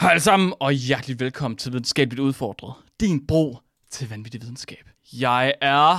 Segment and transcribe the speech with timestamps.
[0.00, 2.74] Hej alle sammen, og hjertelig velkommen til Videnskabeligt Udfordret.
[3.00, 3.58] Din bro
[3.90, 4.88] til vanvittig videnskab.
[5.12, 5.98] Jeg er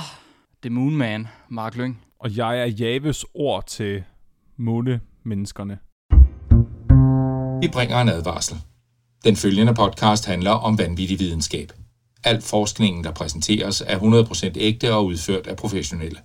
[0.62, 2.02] The Moon Man, Mark Lyng.
[2.18, 4.04] Og jeg er Javes ord til
[4.56, 5.78] månemenneskerne.
[7.62, 8.56] Vi bringer en advarsel.
[9.24, 11.72] Den følgende podcast handler om vanvittig videnskab.
[12.24, 16.18] Al forskningen, der præsenteres, er 100% ægte og udført af professionelle.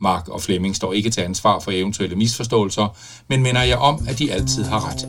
[0.00, 2.96] Mark og Flemming står ikke til ansvar for eventuelle misforståelser,
[3.28, 5.06] men minder jeg om, at de altid har ret.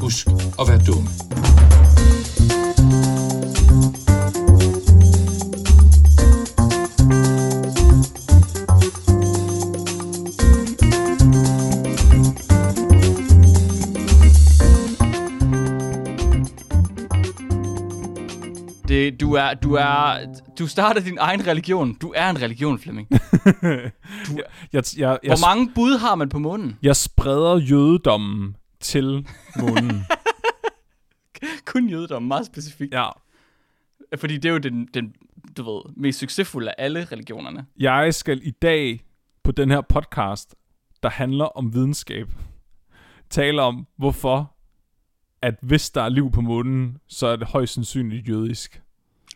[0.00, 0.26] Husk
[0.60, 1.08] at være dumme.
[19.20, 20.18] Du er, du er,
[20.58, 21.94] du starter din egen religion.
[21.94, 23.08] Du er en religion, Flemming.
[23.12, 23.22] Jeg,
[24.72, 26.78] jeg, jeg, Hvor mange bud har man på månen?
[26.82, 29.26] jeg spreder jødedommen til
[29.60, 30.02] månen.
[31.66, 32.94] Kun jødedom, meget specifikt.
[32.94, 33.08] ja.
[34.16, 35.12] Fordi det er jo den, den
[35.56, 37.66] du ved, mest succesfulde af alle religionerne.
[37.78, 39.04] Jeg skal i dag
[39.44, 40.54] på den her podcast,
[41.02, 42.28] der handler om videnskab,
[43.30, 44.52] tale om, hvorfor
[45.42, 48.82] at hvis der er liv på månen, så er det højst sandsynligt jødisk.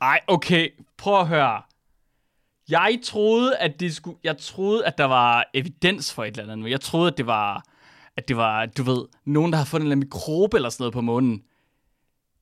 [0.01, 0.69] Ej, okay.
[0.99, 1.63] Prøv at høre.
[2.71, 4.19] Jeg troede, at det skulle...
[4.25, 6.71] Jeg troede, at der var evidens for et eller andet.
[6.71, 7.65] Jeg troede, at det var...
[8.17, 10.83] At det var, du ved, nogen, der har fundet en eller anden mikrobe eller sådan
[10.83, 11.43] noget på månen.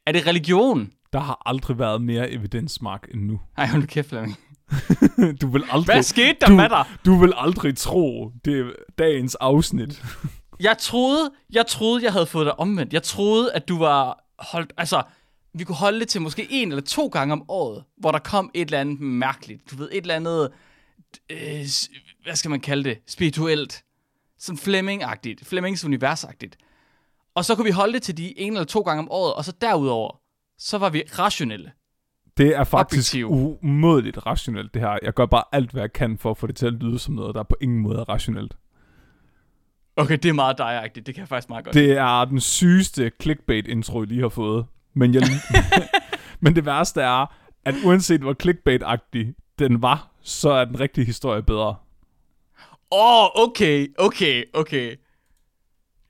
[0.07, 0.93] Er det religion?
[1.13, 3.41] Der har aldrig været mere evidens, Mark, end nu.
[3.57, 4.37] Ej, hold nu kæft, Flemming.
[5.41, 5.95] Du vil aldrig...
[5.95, 6.85] Hvad skete der du, med dig?
[7.05, 10.05] Du vil aldrig tro, det er dagens afsnit.
[10.61, 12.93] Jeg troede, jeg troede, jeg havde fået dig omvendt.
[12.93, 14.73] Jeg troede, at du var holdt...
[14.77, 15.03] Altså,
[15.55, 18.51] vi kunne holde det til måske en eller to gange om året, hvor der kom
[18.55, 19.71] et eller andet mærkeligt.
[19.71, 20.51] Du ved, et eller andet...
[21.31, 21.67] Øh,
[22.25, 22.99] hvad skal man kalde det?
[23.07, 23.85] Spirituelt.
[24.39, 25.45] Sådan Fleming-agtigt.
[25.45, 26.57] Flemings univers-agtigt.
[27.35, 29.45] Og så kunne vi holde det til de en eller to gange om året, og
[29.45, 30.21] så derudover,
[30.59, 31.73] så var vi rationelle.
[32.37, 33.59] Det er faktisk Objektiv.
[33.63, 34.99] umådeligt rationelt, det her.
[35.03, 37.15] Jeg gør bare alt, hvad jeg kan for at få det til at lyde som
[37.15, 38.57] noget, der på ingen måde er rationelt.
[39.97, 41.07] Okay, det er meget dig-agtigt.
[41.07, 41.75] Det kan jeg faktisk meget godt.
[41.75, 44.67] Det er den sygeste clickbait-intro, jeg lige har fået.
[44.95, 45.23] Men, jeg,
[46.41, 47.35] men det værste er,
[47.65, 51.77] at uanset hvor clickbait-agtig den var, så er den rigtige historie bedre.
[52.91, 54.97] Åh, oh, okay, okay, okay.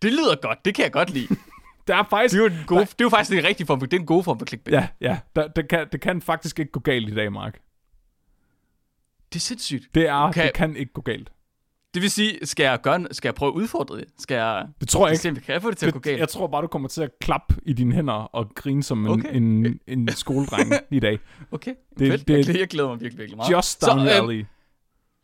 [0.03, 0.65] Det lyder godt.
[0.65, 1.29] Det kan jeg godt lide.
[1.87, 2.33] Der er faktisk...
[2.33, 4.01] Det er jo, en god, det er jo faktisk en rigtig form for, det er
[4.01, 4.75] en god form for clickbait.
[4.75, 5.19] Ja, ja.
[5.37, 7.59] Der, det, kan, det kan faktisk ikke gå galt i dag, Mark.
[9.33, 9.95] Det er sindssygt.
[9.95, 10.43] Det er, Okay.
[10.43, 11.33] det kan ikke gå galt.
[11.95, 14.05] Det vil sige, skal jeg, gøre, skal jeg prøve at udfordre det?
[14.19, 15.23] Skal jeg Det tror jeg ikke.
[15.23, 16.19] se, om jeg kan få det til at gå galt?
[16.21, 19.13] jeg tror bare, du kommer til at klappe i dine hænder og grine som en,
[19.13, 19.37] Okay.
[19.37, 21.19] en, en skoledreng i dag.
[21.53, 22.29] Okay, Det- fedt.
[22.29, 23.51] det- jeg, glæder, jeg glæder mig virkelig, virkelig meget.
[23.53, 24.47] Just Så, down øhm, alley.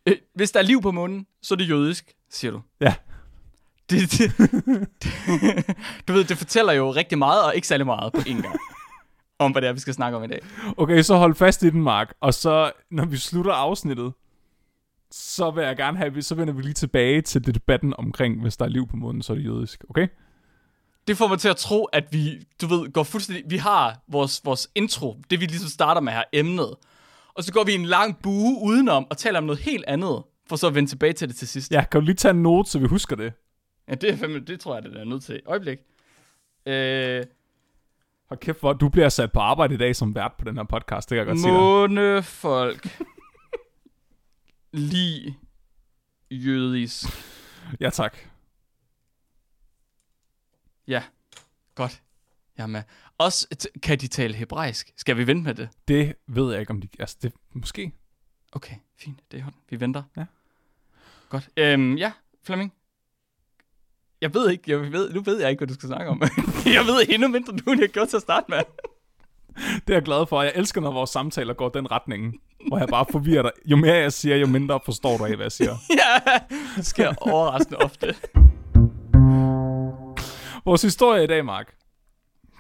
[0.07, 2.61] øh, hvis der er liv på månen, så er det jødisk, siger du.
[2.81, 2.95] Ja.
[3.91, 4.33] Det, det,
[6.09, 8.57] du ved, det fortæller jo rigtig meget, og ikke særlig meget på én gang.
[9.39, 10.39] om hvad det er, vi skal snakke om i dag.
[10.77, 12.15] Okay, så hold fast i den, Mark.
[12.21, 14.13] Og så, når vi slutter afsnittet,
[15.15, 18.57] så vil jeg gerne have, så vender vi lige tilbage til det debatten omkring, hvis
[18.57, 19.85] der er liv på månen, så er det jødisk.
[19.89, 20.09] Okay?
[21.09, 23.45] Det får mig til at tro, at vi, du ved, går fuldstændig...
[23.51, 26.75] Vi har vores, vores intro, det vi ligesom starter med her, emnet.
[27.35, 30.57] Og så går vi en lang bue udenom og taler om noget helt andet, for
[30.57, 31.73] så at vende tilbage til det til sidst.
[31.73, 33.33] Ja, kan du lige tage en note, så vi husker det?
[33.89, 35.41] Ja, det, er fandme, det tror jeg, det er nødt til.
[35.47, 35.79] Øjeblik.
[36.67, 37.25] Øh,
[38.29, 40.65] Hold kæft, hvor du bliver sat på arbejde i dag som vært på den her
[40.65, 41.61] podcast, det kan jeg godt sige dig.
[41.61, 43.01] månefolk.
[44.79, 45.39] Lige
[46.31, 47.05] jødisk.
[47.81, 48.17] Ja, tak.
[50.89, 51.03] Ja,
[51.75, 52.03] godt.
[52.57, 52.83] Jeg er med.
[53.19, 54.93] Også, t- kan de tale hebraisk?
[54.97, 55.69] Skal vi vente med det?
[55.89, 56.89] Det ved jeg ikke, om de...
[56.99, 57.93] Altså, det måske.
[58.53, 59.21] Okay, fint.
[59.31, 59.45] Det er.
[59.71, 60.03] Vi venter.
[60.17, 60.25] Ja.
[61.29, 61.49] Godt.
[61.57, 62.73] Øhm, ja, Flemming.
[64.21, 66.23] Jeg ved ikke, jeg ved, nu ved jeg ikke, hvad du skal snakke om.
[66.77, 68.59] jeg ved endnu mindre nu, end jeg gjorde til at starte med.
[69.57, 70.43] Det er jeg glad for.
[70.43, 72.35] Jeg elsker, når vores samtaler går den retning,
[72.69, 73.53] hvor jeg bare forvirrer dig.
[73.65, 75.75] Jo mere jeg siger, jo mindre forstår du af, hvad jeg siger.
[76.01, 76.39] ja,
[76.77, 78.15] det sker overraskende ofte.
[80.65, 81.75] Vores historie i dag, Mark,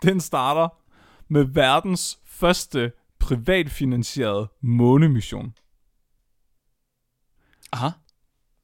[0.03, 0.69] den starter
[1.29, 5.55] med verdens første privatfinansierede månemission.
[7.73, 7.88] Aha.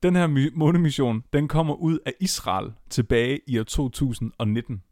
[0.02, 4.82] Den her månemission, den kommer ud af Israel tilbage i år 2019.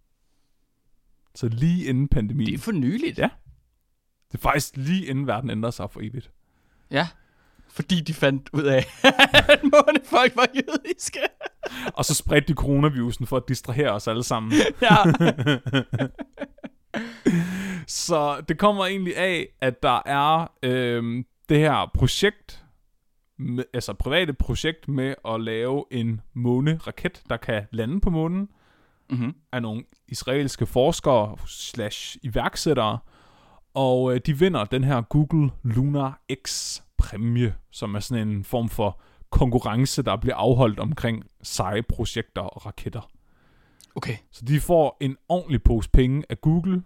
[1.39, 2.47] Så lige inden pandemien.
[2.47, 3.19] Det er for nyligt.
[3.19, 3.29] Ja.
[4.33, 6.31] Det er faktisk lige inden verden ændrer sig for evigt.
[6.91, 7.09] Ja.
[7.69, 8.87] Fordi de fandt ud af,
[9.53, 11.19] at månefolk var jødiske.
[11.95, 14.53] Og så spredte de coronavirusen for at distrahere os alle sammen.
[14.83, 14.97] ja.
[17.87, 22.65] Så det kommer egentlig af, at der er øhm, det her projekt,
[23.39, 28.49] med, altså private projekt med at lave en måneraket, der kan lande på månen.
[29.11, 29.35] Mm-hmm.
[29.53, 32.99] af nogle israelske forskere slash iværksættere,
[33.75, 38.69] og øh, de vinder den her Google Lunar X præmie, som er sådan en form
[38.69, 39.01] for
[39.31, 43.11] konkurrence, der bliver afholdt omkring seje projekter og raketter.
[43.95, 44.17] Okay.
[44.31, 46.83] Så de får en ordentlig pose penge af Google,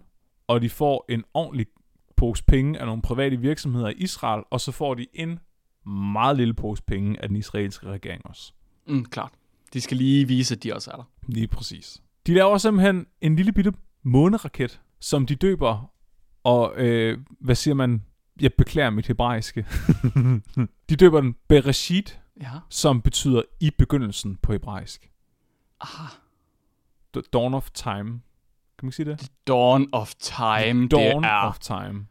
[0.47, 1.67] og de får en ordentlig
[2.15, 5.39] pose penge af nogle private virksomheder i Israel, og så får de en
[5.89, 8.53] meget lille pose penge af den israelske regering også.
[8.87, 9.31] Mm, klart.
[9.73, 11.03] De skal lige vise, at de også er der.
[11.27, 12.01] Lige præcis.
[12.27, 13.73] De laver simpelthen en lille bitte
[14.03, 15.91] måneraket, som de døber,
[16.43, 18.05] og øh, hvad siger man?
[18.41, 19.65] Jeg beklager mit hebraiske.
[20.89, 22.49] de døber den Bereshit, Ja.
[22.69, 25.11] som betyder i begyndelsen på hebraisk.
[25.81, 26.09] Ah.
[27.13, 28.03] The Dawn of Time.
[28.77, 29.31] Kan man ikke sige det?
[29.47, 30.87] Dawn of Time.
[30.87, 32.05] Dawn det, er, of Time.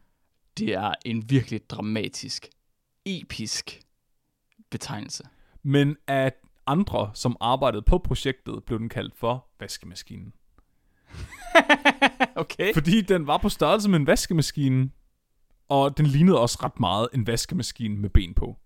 [0.57, 2.47] det er en virkelig dramatisk,
[3.05, 3.79] episk
[4.71, 5.23] betegnelse.
[5.63, 6.33] Men af
[6.67, 10.33] andre, som arbejdede på projektet, blev den kaldt for vaskemaskinen.
[12.35, 12.73] okay.
[12.73, 14.89] Fordi den var på størrelse med en vaskemaskine,
[15.69, 18.57] og den lignede også ret meget en vaskemaskine med ben på.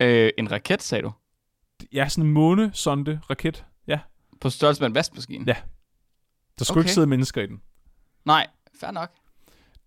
[0.00, 1.12] Øh, en raket, sagde du?
[1.92, 3.64] Ja, sådan en månesonde raket.
[3.86, 4.00] Ja,
[4.40, 5.44] På størrelse med en vaskemaskine?
[5.46, 5.56] Ja.
[6.58, 6.84] der skulle Okay.
[6.84, 7.60] ikke sidde mennesker i den.
[8.24, 8.46] Nej,
[8.80, 9.10] fair nok.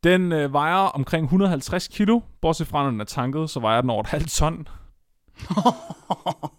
[0.03, 3.89] Den øh, vejer omkring 150 kilo, bortset fra når den er tanket, så vejer den
[3.89, 4.68] over et halvt ton.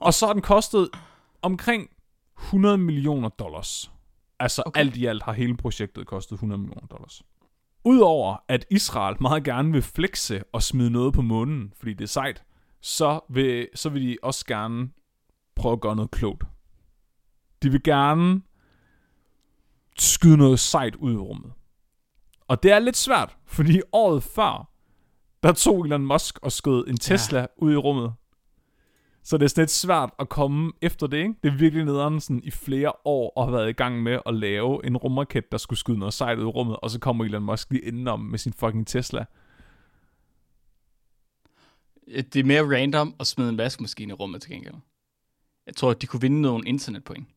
[0.00, 0.88] Og så har den kostet
[1.42, 1.90] omkring
[2.38, 3.90] 100 millioner dollars.
[4.38, 4.80] Altså Okay.
[4.80, 7.22] alt i alt har hele projektet kostet 100 millioner dollars.
[7.84, 12.08] Udover at Israel meget gerne vil flexe og smide noget på månen, fordi det er
[12.08, 12.42] sejt,
[12.80, 14.88] så vil, så vil de også gerne
[15.56, 16.44] prøve at gøre noget klogt.
[17.62, 18.42] De vil gerne
[19.98, 21.52] skyde noget sejt ud i rummet.
[22.48, 24.70] Og det er lidt svært, fordi året før,
[25.42, 27.46] der tog Elon Musk og skød en Tesla ja.
[27.56, 28.14] ud i rummet.
[29.26, 31.34] Så det er sådan lidt svært at komme efter det, ikke?
[31.42, 34.34] Det er virkelig nederen sådan i flere år og har været i gang med at
[34.34, 37.42] lave en rumraket, der skulle skyde noget sejt ud i rummet, og så kommer Elon
[37.42, 39.24] Musk lige indenom med sin fucking Tesla.
[42.06, 44.74] Det er mere random at smide en vaskemaskine i rummet til gengæld.
[45.66, 47.28] Jeg tror, at de kunne vinde nogle internetpoint.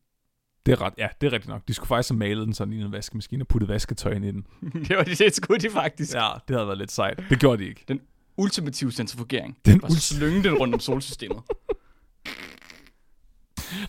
[0.66, 1.68] Det er ret, ja, det er rigtigt nok.
[1.68, 4.30] De skulle faktisk have malet den sådan i en vaskemaskine og puttet vasketøj ind i
[4.30, 4.46] den.
[4.88, 6.14] det var det, det skulle de faktisk.
[6.14, 7.24] Ja, det havde været lidt sejt.
[7.30, 7.84] Det gjorde de ikke.
[7.88, 8.00] Den
[8.36, 9.58] ultimative centrifugering.
[9.64, 11.42] Den Bare slynge den rundt om solsystemet.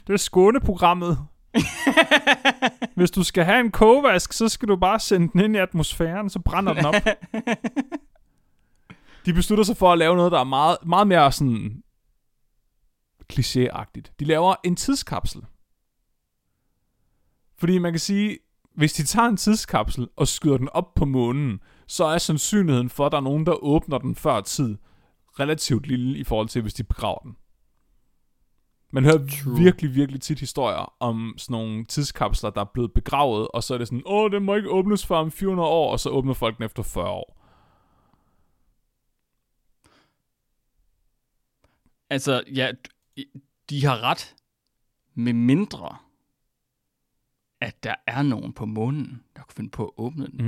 [0.08, 1.18] Det er Skåne-programmet.
[2.96, 6.30] Hvis du skal have en kogevask, så skal du bare sende den ind i atmosfæren,
[6.30, 6.94] så brænder den op.
[9.26, 11.84] De beslutter sig for at lave noget, der er meget, meget mere sådan
[13.34, 14.16] klichéagtigt.
[14.20, 15.42] De laver en tidskapsel.
[17.58, 18.38] Fordi man kan sige,
[18.76, 23.06] hvis de tager en tidskapsel og skyder den op på månen, så er sandsynligheden for,
[23.06, 24.78] at der er nogen, der åbner den før tid,
[25.40, 27.36] relativt lille i forhold til, hvis de begraver den.
[28.94, 29.58] Man hører True.
[29.58, 33.78] virkelig, virkelig tit historier om sådan nogle tidskapsler, der er blevet begravet, og så er
[33.78, 36.58] det sådan, åh, den må ikke åbnes før om 400 år, og så åbner folk
[36.58, 37.38] den efter 40 år.
[42.10, 42.72] Altså, ja,
[43.70, 44.36] de har ret.
[45.14, 45.98] Med mindre,
[47.62, 50.46] at der er nogen på månen, der kunne finde på at åbne den.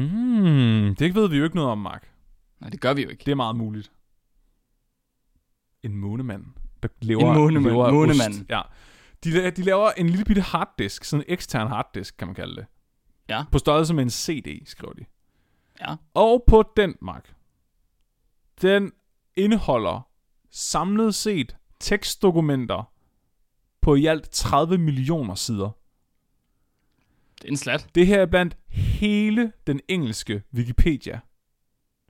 [0.88, 2.13] Mm, det ved vi jo ikke noget om, Mark.
[2.60, 3.24] Nej, det gør vi jo ikke.
[3.25, 3.92] Det er meget muligt.
[5.84, 6.46] En månemand,
[6.88, 7.66] der lever, En månemand.
[7.66, 8.34] lever Månemand.
[8.34, 8.44] ost.
[8.50, 8.62] Ja.
[9.24, 12.66] De, de laver en lille bitte harddisk, sådan en ekstern harddisk, kan man kalde det.
[13.30, 13.44] Ja.
[13.52, 15.06] På størrelse med en CD, skriver de.
[15.82, 15.96] Ja.
[16.14, 17.36] Og på den, Mark,
[18.62, 18.92] den
[19.36, 20.08] indeholder
[20.52, 22.92] samlet set tekstdokumenter
[23.82, 25.72] på i alt 30 millioner sider.
[27.42, 27.90] Det er en slat.
[27.96, 31.20] Det her er blandt hele den engelske Wikipedia.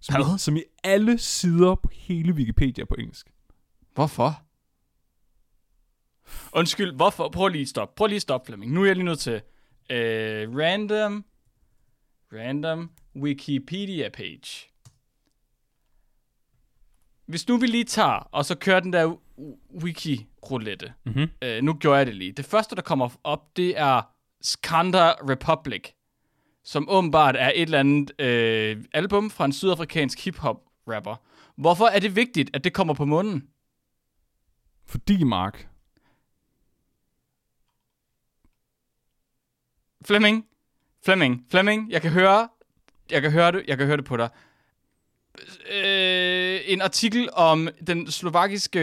[0.01, 0.35] Som, Hvad?
[0.35, 3.33] i, som i alle sider på hele Wikipedia på engelsk.
[3.93, 4.42] Hvorfor?
[6.53, 7.29] Undskyld, hvorfor?
[7.29, 7.93] Prøv lige at stoppe.
[7.95, 8.71] Prøv lige at stoppe, Flemming.
[8.71, 9.41] Nu er jeg lige nødt til
[9.89, 11.25] øh, random,
[12.33, 14.69] random Wikipedia page.
[17.25, 19.15] Hvis nu vi lige tager, og så kører den der
[19.83, 20.93] wiki-roulette.
[21.05, 21.29] Mm-hmm.
[21.41, 22.31] Øh, nu gjorde jeg det lige.
[22.31, 24.01] Det første, der kommer op, det er
[24.41, 25.83] Skanda Republic,
[26.63, 31.15] som åbenbart er et eller andet øh, album fra en sydafrikansk hip-hop-rapper.
[31.55, 33.47] Hvorfor er det vigtigt, at det kommer på munden?
[34.85, 35.67] Fordi, Mark,
[40.05, 40.45] Flemming,
[41.05, 42.47] Flemming, Flemming, jeg kan høre,
[43.11, 44.29] jeg kan høre det, jeg kan høre det på dig.
[45.73, 48.79] Øh, en artikel om den slovakiske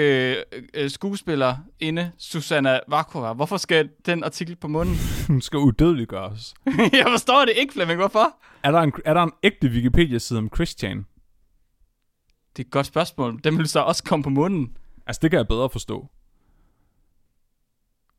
[0.74, 3.32] øh, skuespillerinde, Susanna Vakova.
[3.32, 4.96] Hvorfor skal den artikel på munden?
[5.28, 6.54] hun skal udødeliggøres.
[6.92, 7.98] jeg forstår det ikke, Flemming.
[7.98, 8.36] Hvorfor?
[8.62, 11.06] Er der en, er der en ægte Wikipedia-side om Christian?
[12.56, 13.40] Det er et godt spørgsmål.
[13.44, 14.76] Den vil så også komme på munden.
[15.06, 16.08] Altså, det kan jeg bedre forstå.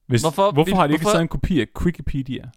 [0.08, 2.50] Hvis, Hvorfor hvorfor vil- har de ikke hvorfor- taget en kopi af Wikipedia?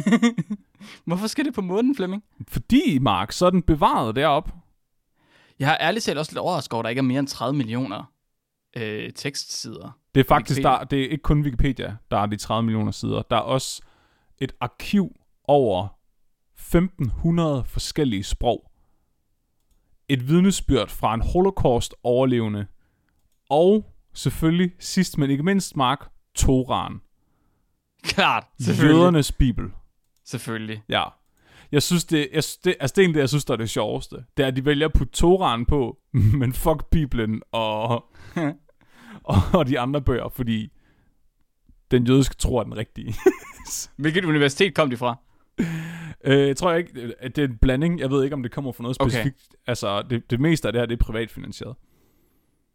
[1.04, 2.24] Hvorfor skal det på månen, Flemming?
[2.48, 4.54] Fordi, Mark, så er den bevaret derop.
[5.58, 7.56] Jeg har ærligt talt også lidt overrasket over, at der ikke er mere end 30
[7.56, 8.12] millioner
[8.76, 9.98] øh, tekstsider.
[10.14, 10.78] Det er faktisk, Wikipedia.
[10.78, 13.22] der, det er ikke kun Wikipedia, der er de 30 millioner sider.
[13.22, 13.82] Der er også
[14.38, 15.88] et arkiv over
[16.54, 18.70] 1500 forskellige sprog.
[20.08, 22.66] Et vidnesbyrd fra en holocaust-overlevende.
[23.50, 27.00] Og selvfølgelig, sidst men ikke mindst, Mark, Toran.
[28.02, 28.98] Klart, selvfølgelig.
[28.98, 29.64] Jødernes bibel.
[30.24, 30.82] Selvfølgelig.
[30.88, 31.04] Ja.
[31.72, 33.70] Jeg synes, det, jeg, det, altså det er egentlig det, jeg synes, der er det
[33.70, 34.16] sjoveste.
[34.36, 35.98] Det er, at de vælger at putte Toran på,
[36.40, 37.92] men fuck Bibelen og,
[39.24, 40.72] og, og de andre bøger, fordi
[41.90, 43.14] den jødiske tro er den rigtige.
[43.96, 45.16] Hvilket universitet kom de fra?
[46.24, 48.00] øh, jeg tror ikke, at det er en blanding.
[48.00, 49.10] Jeg ved ikke, om det kommer fra noget Okay.
[49.10, 49.48] specifikt.
[49.66, 51.76] Altså, det, det meste af det her, det er privatfinansieret.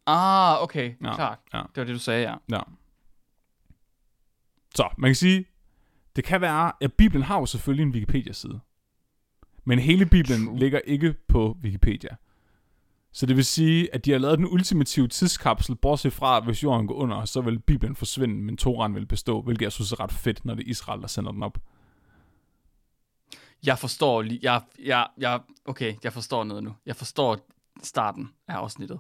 [0.06, 0.94] Ah, okay.
[1.04, 1.40] Ja, Klart.
[1.54, 1.58] ja.
[1.58, 2.36] Det var det, du sagde, ja.
[2.58, 2.60] Ja.
[4.76, 5.46] Så, man kan sige,
[6.18, 8.60] det kan være, at Bibelen har jo selvfølgelig en Wikipedia-side.
[9.66, 10.60] Men hele Bibelen True.
[10.60, 12.10] ligger ikke på Wikipedia.
[13.12, 16.64] Så det vil sige, at de har lavet den ultimative tidskapsel, bortset fra, at hvis
[16.64, 20.00] jorden går under, så vil Bibelen forsvinde, men Toran vil bestå, hvilket jeg synes er
[20.00, 21.58] ret fedt, når det er Israel, der sender den op.
[23.66, 24.40] Jeg forstår lige...
[24.44, 26.76] Jeg, jeg, jeg, okay, jeg forstår noget nu.
[26.86, 27.38] Jeg forstår
[27.84, 29.00] starten af afsnittet.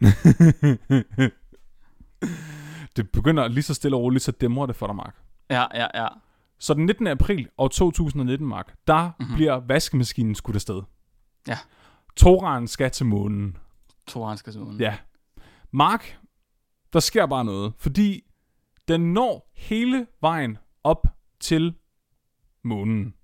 [2.96, 5.27] det begynder lige så stille og roligt, så dæmmer det for dig, Mark.
[5.50, 6.08] Ja, ja, ja.
[6.58, 7.06] Så den 19.
[7.06, 9.34] april år 2019, Mark, der mm-hmm.
[9.34, 10.82] bliver vaskemaskinen skudt afsted.
[11.48, 11.58] Ja.
[12.16, 13.56] Toran skal til månen.
[14.06, 14.80] To han skal sådan.
[14.80, 14.96] Ja.
[15.70, 16.18] Mark,
[16.92, 18.24] der sker bare noget, fordi
[18.88, 21.06] den når hele vejen op
[21.40, 21.74] til
[22.62, 23.14] månen.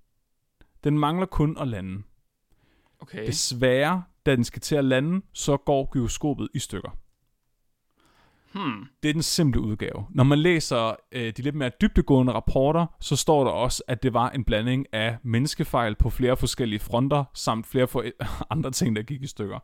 [0.83, 2.03] Den mangler kun at lande.
[2.99, 3.27] Okay.
[3.27, 6.97] Desværre, da den skal til at lande, så går gyroskopet i stykker.
[8.55, 8.85] Hmm.
[9.03, 10.05] Det er den simple udgave.
[10.09, 14.13] Når man læser øh, de lidt mere dybdegående rapporter, så står der også, at det
[14.13, 18.03] var en blanding af menneskefejl på flere forskellige fronter, samt flere for
[18.53, 19.59] andre ting, der gik i stykker.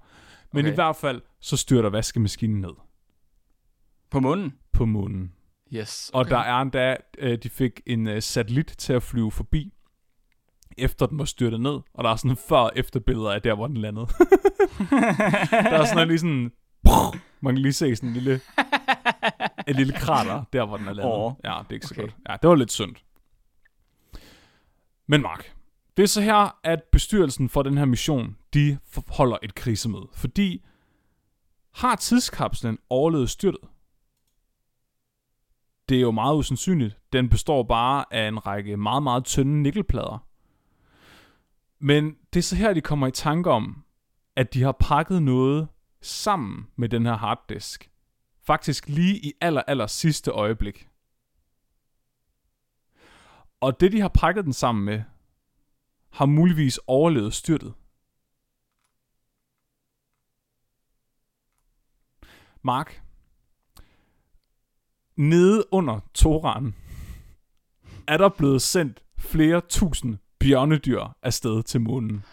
[0.53, 0.71] Men Okay.
[0.71, 2.74] i hvert fald, så styrter vaskemaskinen ned
[4.12, 4.53] På munden?
[4.74, 5.31] på månen.
[5.74, 6.12] Yes.
[6.13, 9.74] Og der er endda, øh, de fik en øh, satellit til at flyve forbi,
[10.77, 11.79] efter den var styrtet ned.
[11.93, 14.07] Og der er sådan før- og efterbilleder af der, hvor den landede.
[15.51, 16.51] der er sådan lige sådan...
[17.43, 18.39] Man kan lige se sådan en lille,
[19.67, 21.13] et lille krater, der hvor den er landet.
[21.13, 21.33] Åh.
[21.43, 22.01] Ja, det er ikke så Okay.
[22.01, 22.15] godt.
[22.29, 22.95] Ja, det var lidt synd.
[25.07, 25.55] Men Mark,
[25.97, 30.07] det er så her, at bestyrelsen for den her mission, de holder et krisemøde.
[30.13, 30.65] Fordi
[31.73, 33.61] har tidskapslen overlevet styrtet?
[35.89, 36.97] Det er jo meget usandsynligt.
[37.13, 40.25] Den består bare af en række meget, meget tynde nikkelplader.
[41.79, 43.83] Men det er så her, de kommer i tanke om,
[44.35, 45.67] at de har pakket noget
[46.01, 47.90] sammen med den her harddisk.
[48.43, 50.88] Faktisk lige i aller, aller sidste øjeblik.
[53.60, 55.01] Og det, de har pakket den sammen med,
[56.10, 57.74] har muligvis overlevet styrtet.
[62.63, 63.03] Mark,
[65.15, 66.75] nede under Toran,
[68.07, 72.25] er der blevet sendt flere tusind bjørnedyr afsted til månen.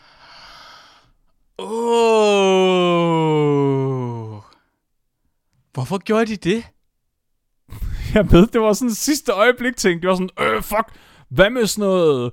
[1.58, 2.37] Oh.
[5.78, 6.64] Hvorfor gjorde de det?
[8.14, 10.02] Jeg ved, det var sådan sidste øjeblik ting.
[10.02, 10.86] Det var sådan, øh, fuck,
[11.28, 12.32] hvad med sådan noget,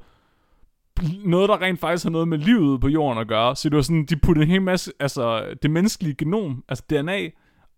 [1.25, 3.55] noget, der rent faktisk har noget med livet på jorden at gøre.
[3.55, 7.29] Så det var sådan, de puttede en hel masse, altså det menneskelige genom, altså DNA,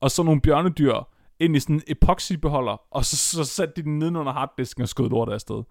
[0.02, 1.08] og så nogle bjørnedyr
[1.40, 5.10] ind i sådan en epoxybeholder, og så, så satte de den nedenunder harddisken og skød
[5.10, 5.64] lortet afsted.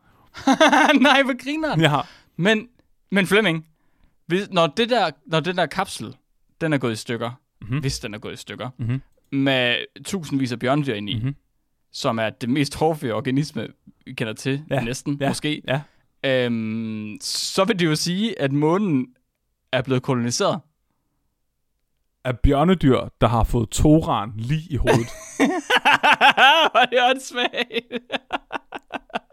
[1.01, 2.01] Nej, hvor griner Ja,
[2.37, 2.69] Men,
[3.11, 3.67] men Flemming,
[4.27, 6.17] hvis, når, det der, når den der kapsel,
[6.61, 7.81] den er gået i stykker, mm-hmm.
[7.81, 9.03] hvis den er gået i stykker, Mhm.
[9.33, 11.35] Med tusindvis af bjørnedyr inde i, Mhm.
[11.93, 13.69] som er det mest hårdføre organisme,
[14.05, 14.81] vi kender til, Ja, ja.
[14.85, 15.81] næsten, ja, måske, ja.
[16.25, 19.07] øhm, så vil det jo sige, at månen
[19.73, 20.61] er blevet koloniseret.
[22.25, 25.07] af bjørnedyr, der har fået toran lige i hovedet.
[26.71, 27.53] Hvor er det åndssvagt.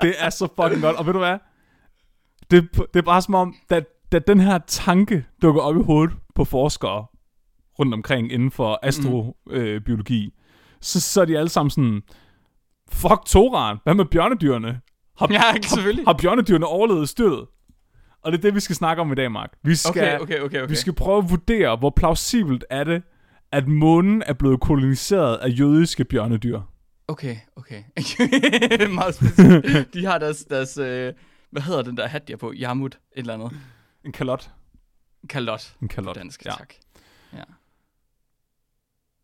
[0.02, 0.96] Det er så fucking godt.
[0.96, 1.38] Og ved du hvad?
[2.52, 3.82] Det, det er bare som om, da,
[4.12, 7.06] da den her tanke dukker op i hovedet på forskere
[7.80, 10.34] rundt omkring inden for astrobiologi, øh, biologi,
[10.82, 12.01] så, så er de alle sammen sådan,
[12.92, 14.82] fuck Toran, hvad med bjørnedyrene?
[15.18, 16.06] Har, Ja, har, selvfølgelig.
[16.06, 17.46] har bjørnedyrene overlevet styrtet?
[18.24, 19.51] Og det er det, vi skal snakke om i dag, Mark.
[19.63, 20.70] Vi skal, Okay, okay, okay, okay.
[20.70, 23.03] vi skal prøve at vurdere, hvor plausibelt er det,
[23.51, 26.62] at månen er blevet koloniseret af jødiske bjørnedyr.
[27.08, 27.84] Okay, okay.
[28.94, 29.94] Meget specifikt.
[29.94, 31.13] De har deres, deres øh,
[31.51, 32.53] hvad hedder den der hat, de har på?
[32.56, 33.51] Yarmut, et eller andet.
[34.06, 34.51] En kalot.
[35.30, 35.75] Kalot.
[35.82, 36.15] En kalot.
[36.15, 36.51] dansk, ja.
[36.51, 36.74] tak.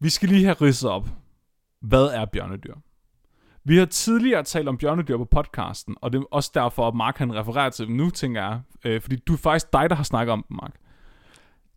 [0.02, 1.10] Vi skal lige have ridset op.
[1.82, 2.74] Hvad er bjørnedyr?
[3.64, 7.18] Vi har tidligere talt om bjørnedyr på podcasten, og det er også derfor, at Mark
[7.18, 8.62] han refererer til dem nu, tænker jeg.
[8.86, 10.74] Øh, fordi du er faktisk dig, der har snakket om dem, Mark.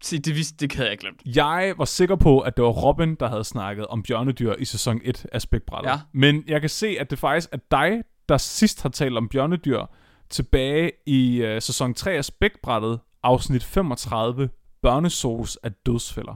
[0.03, 1.23] Se, det, vidste, det havde jeg glemt.
[1.37, 5.01] Jeg var sikker på, at det var Robin, der havde snakket om bjørnedyr i sæson
[5.05, 5.91] 1 af Spækbrættet.
[5.91, 6.01] Ja.
[6.13, 9.85] Men jeg kan se, at det faktisk er dig, der sidst har talt om bjørnedyr
[10.31, 14.49] tilbage i uh, sæson 3 af Spækbrættet, afsnit 35,
[14.83, 16.35] børnesås af dødsfælder.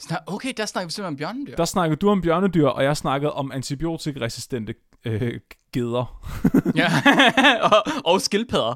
[0.00, 1.56] Snak, okay, der snakker vi simpelthen om bjørnedyr.
[1.56, 4.74] Der snakkede du om bjørnedyr, og jeg snakkede om antibiotikaresistente
[5.04, 5.40] øh,
[5.72, 6.28] geder.
[6.76, 6.88] Ja,
[7.72, 8.74] og, og skildpadder.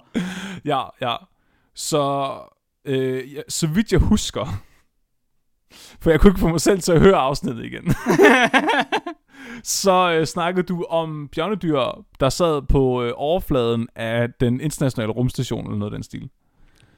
[0.64, 1.16] ja, ja.
[1.74, 2.32] Så,
[2.84, 4.62] øh, ja, så vidt jeg husker,
[6.00, 7.94] for jeg kunne ikke få mig selv til at høre afsnittet igen,
[9.64, 15.64] så øh, snakkede du om bjørnedyr, der sad på øh, overfladen af den internationale rumstation,
[15.64, 16.30] eller noget af den stil.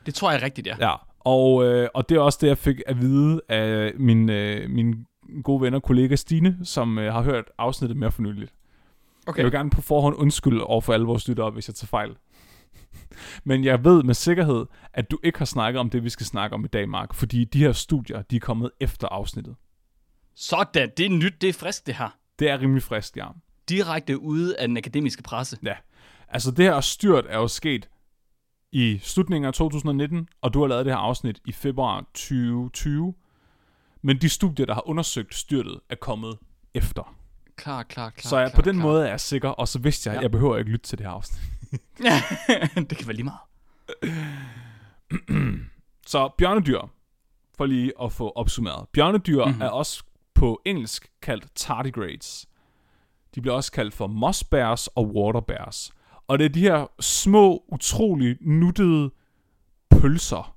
[0.07, 0.76] Det tror jeg er rigtigt, ja.
[0.81, 4.71] Ja, og, øh, og det er også det, jeg fik at vide af min, øh,
[4.71, 5.07] min
[5.43, 8.54] gode venner kollega Stine, som øh, har hørt afsnittet mere for nyligt.
[9.26, 9.38] Okay.
[9.38, 12.16] Jeg vil gerne på forhånd undskylde over for alle vores lyttere, hvis jeg tager fejl.
[13.45, 16.54] Men jeg ved med sikkerhed, at du ikke har snakket om det, vi skal snakke
[16.54, 17.14] om i dag, Mark.
[17.14, 19.57] Fordi de her studier, de er kommet efter afsnittet.
[20.35, 22.16] Sådan, det er nyt, det er frisk, det her.
[22.38, 23.26] Det er rimelig frisk, ja.
[23.69, 25.59] Direkte ude af den akademiske presse.
[25.62, 25.75] Ja.
[26.28, 27.88] Altså det her styrt er jo sket
[28.75, 33.14] i slutningen af 2019, og du har lavet det her afsnit i februar 2020.
[34.02, 36.38] Men de studier, der har undersøgt styrtet, er kommet
[36.75, 37.14] efter.
[37.57, 38.28] Klar, klar, klar.
[38.28, 38.83] Så jeg, klar, på den klar.
[38.83, 40.23] måde er jeg sikker, og så vidste jeg, at Ja.
[40.23, 41.40] jeg behøver ikke lytte til det her afsnit.
[42.90, 43.38] det kan være lige meget.
[46.07, 46.81] Så bjørnedyr,
[47.57, 48.88] for lige at få opsummeret.
[48.93, 49.49] Bjørnedyr Mhm.
[49.49, 49.62] mm-hmm.
[49.62, 50.02] er også
[50.35, 52.47] på engelsk kaldt tardigrades.
[53.35, 55.93] De bliver også kaldt for mossbears og waterbears.
[56.28, 59.11] Og det er de her små, utrolig nuttede
[59.90, 60.57] pølser,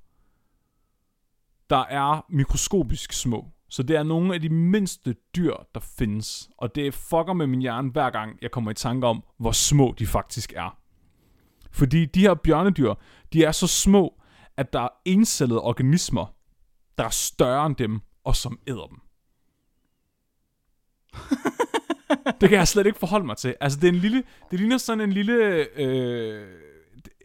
[1.69, 3.51] der er mikroskopisk små.
[3.69, 6.49] Så det er nogle af de mindste dyr, der findes.
[6.57, 9.95] Og det fucker med min hjerne hver gang, jeg kommer i tanke om, hvor små
[9.99, 10.77] de faktisk er.
[11.71, 12.93] Fordi de her bjørnedyr,
[13.33, 14.21] de er så små,
[14.57, 16.35] at der er encellede organismer,
[16.97, 19.01] der er større end dem, og som æder dem.
[22.41, 23.55] det kan jeg slet ikke forholde mig til.
[23.61, 24.23] Altså, det er en lille...
[24.51, 25.65] Det ligner sådan en lille...
[25.77, 26.41] Øh,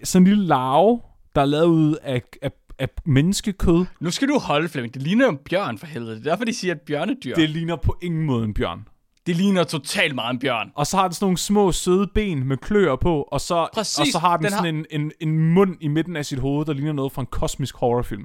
[0.04, 1.00] sådan en lille larve,
[1.34, 3.84] der er lavet ud af, af, af menneskekød.
[4.00, 4.94] Nu skal du holde, Flemming.
[4.94, 6.16] Det ligner jo en bjørn for helvede.
[6.16, 7.34] Det er derfor, de siger, at bjørnedyr.
[7.34, 8.88] Det ligner på ingen måde en bjørn.
[9.26, 10.70] det ligner totalt meget en bjørn.
[10.74, 13.98] Og så har den sådan nogle små, søde ben med kløer på, og så, Præcis,
[13.98, 16.66] og så har den, den sådan en, en, en mund i midten af sit hoved,
[16.66, 18.24] der ligner noget fra en kosmisk horrorfilm.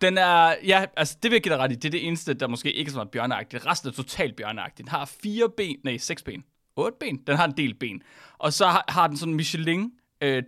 [0.00, 1.74] Den er, ja, altså det vil jeg give dig ret i.
[1.74, 3.66] Det er det eneste, der måske ikke er så meget bjørneagtigt.
[3.66, 4.78] Resten er totalt bjørneagtigt.
[4.78, 6.44] Den har fire ben, nej, seks ben.
[6.76, 7.16] Otte ben.
[7.26, 8.02] Den har en del ben.
[8.38, 10.42] Og så har, har den sådan Michelin øh,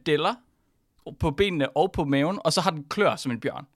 [1.20, 3.66] på benene og på maven, og så har den klør som en bjørn.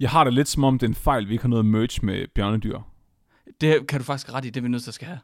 [0.00, 2.04] Jeg har det lidt som om, det er en fejl, vi ikke har noget merch
[2.04, 2.78] med bjørnedyr.
[3.60, 5.20] Det kan du faktisk ret i, det er vi nødt til at skal have.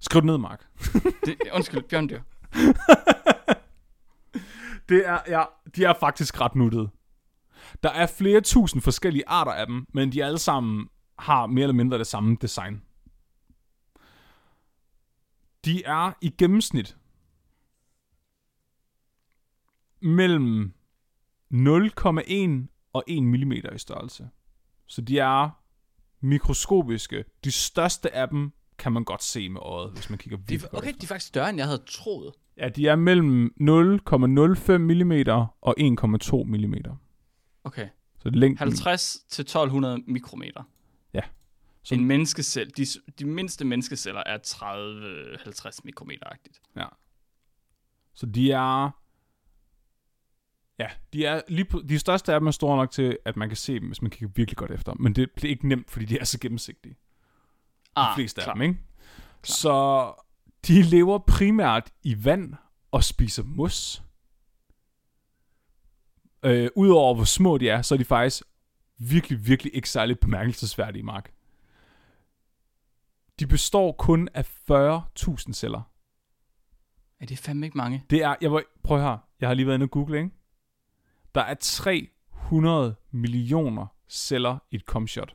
[0.00, 0.66] Skriv det ned, Mark.
[1.26, 2.20] Det, undskyld, bjørndyr.
[4.88, 5.44] Det er, ja,
[5.76, 6.90] de er faktisk ret nuttede.
[7.82, 10.88] Der er flere tusind forskellige arter af dem, men de alle sammen
[11.18, 12.82] har mere eller mindre det samme design.
[15.64, 16.96] De er i gennemsnit
[20.02, 20.72] mellem
[21.54, 24.28] 0,1 og 1 mm i størrelse.
[24.86, 25.50] Så de er
[26.20, 27.24] mikroskopiske.
[27.44, 30.70] De største af dem kan man godt se med øjet, hvis man kigger De, virkelig
[30.70, 32.32] godt okay, de er faktisk større, end jeg havde troet.
[32.56, 35.12] Ja, de er mellem 0,05 mm
[35.60, 36.74] og 1,2 mm.
[37.64, 37.88] Okay.
[38.22, 38.58] Så længden...
[38.58, 40.62] 50 til 1200 mikrometer.
[41.14, 41.20] Ja.
[41.82, 42.86] Så en menneskecelle, de,
[43.18, 46.60] de mindste menneskeceller er 30-50 mikrometer-agtigt.
[46.76, 46.86] Ja.
[48.14, 48.90] Så de er...
[50.78, 53.48] Ja, de er lige på, de største af dem er store nok til, at man
[53.48, 54.94] kan se dem, hvis man kigger virkelig godt efter.
[54.94, 56.94] Men det bliver ikke nemt, fordi de er så gennemsigtige.
[56.94, 56.98] De
[57.96, 58.52] Ah, fleste klar.
[58.52, 58.80] af dem, ikke?
[59.44, 60.12] Så
[60.66, 62.54] de lever primært i vand
[62.90, 64.02] og spiser mos.
[66.42, 68.42] Øh, Udover hvor små de er, så er de faktisk
[68.98, 71.32] virkelig, virkelig ikke særlig bemærkelsesværdige, Mark.
[73.40, 75.82] De består kun af 40.000 celler.
[77.20, 78.04] Er det fandme ikke mange?
[78.10, 80.30] Det er, jeg var, prøv her, jeg har lige været inde og google, ikke?
[81.34, 85.34] Der er 300 millioner celler i et comshot.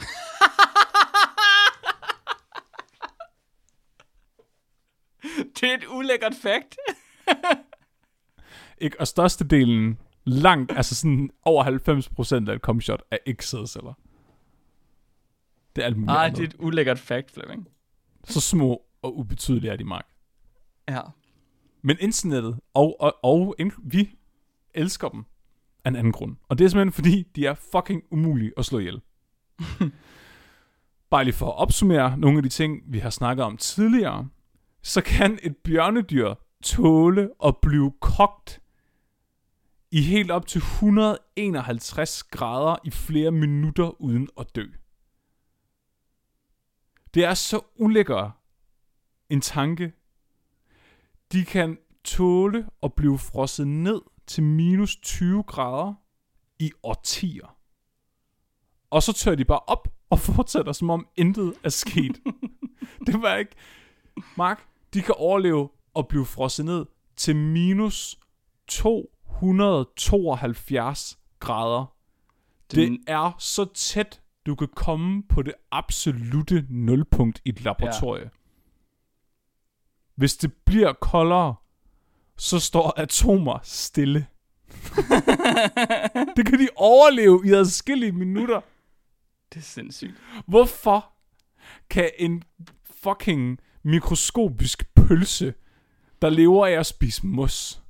[5.60, 6.76] Det er et ulækkert fact.
[8.78, 9.00] Ikke?
[9.00, 11.64] Og størstedelen, langt, altså sådan over
[12.44, 13.92] 90% af et comshot, er ikke sædceller.
[15.76, 16.38] Det er alt muligt Nej, andet.
[16.38, 17.68] det er et ulækkert fact, Flemming.
[18.24, 20.06] Så små og ubetydelige er de, Mark.
[20.88, 21.00] Ja.
[21.82, 24.10] Men internettet og, og, og vi
[24.74, 25.24] elsker dem
[25.84, 26.36] af en anden grund.
[26.48, 29.00] Og det er simpelthen fordi, de er fucking umulige at slå ihjel.
[31.10, 34.28] bare lige for at opsummere nogle af de ting, vi har snakket om tidligere,
[34.82, 38.60] så kan et bjørnedyr tåle at blive kogt
[39.94, 44.66] i helt op til 151 grader i flere minutter uden at dø.
[47.14, 48.30] Det er så ulækker
[49.30, 49.92] en tanke.
[51.32, 55.94] De kan tåle at blive frosset ned til minus 20 grader
[56.58, 57.56] i årtier.
[58.90, 62.20] Og så tør de bare op og fortsætter, som om intet er sket.
[63.06, 63.52] det var ikke...
[64.36, 68.18] Mark, de kan overleve at blive frosset ned til minus
[69.40, 71.94] 272 grader.
[72.70, 78.22] Det er så tæt, du kan komme på det absolute nulpunkt i et laboratorie.
[78.22, 78.28] Ja.
[80.14, 81.54] Hvis det bliver koldere,
[82.36, 84.26] så står atomer stille.
[86.36, 88.60] det kan de overleve i adskillige minutter.
[89.52, 90.14] Det er sindssygt.
[90.46, 91.12] Hvorfor
[91.90, 92.42] kan en
[92.84, 95.54] fucking mikroskopisk pølse,
[96.22, 97.82] der lever af at spise mos,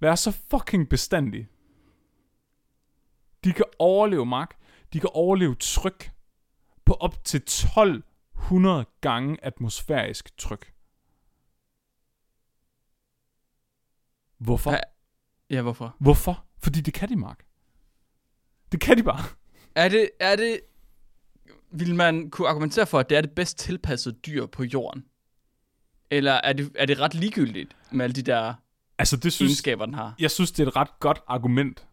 [0.00, 1.48] være så fucking bestandig?
[3.44, 4.56] De kan overleve, Mark.
[4.92, 6.12] De kan overleve tryk
[6.84, 10.72] på op til 1200 gange atmosfærisk tryk.
[14.38, 14.70] Hvorfor?
[14.70, 14.78] Ja.
[15.50, 15.96] Ja, hvorfor?
[15.98, 16.44] Hvorfor?
[16.58, 17.46] Fordi det kan de, Mark.
[18.72, 19.24] Det kan de bare.
[19.74, 20.60] Er det, er det,
[21.70, 25.04] vil man kunne argumentere for, at det er det bedst tilpassede dyr på jorden?
[26.10, 28.54] Eller er det, er det ret ligegyldigt med alle de der
[28.98, 30.14] Altså, det synes, egenskaber, den har?
[30.18, 31.86] jeg synes, det er et ret godt argument.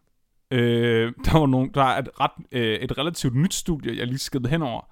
[0.50, 4.18] Øh, der, var nogle, der er et, ret, øh, et relativt nyt studie, jeg lige
[4.18, 4.90] skrevet henover,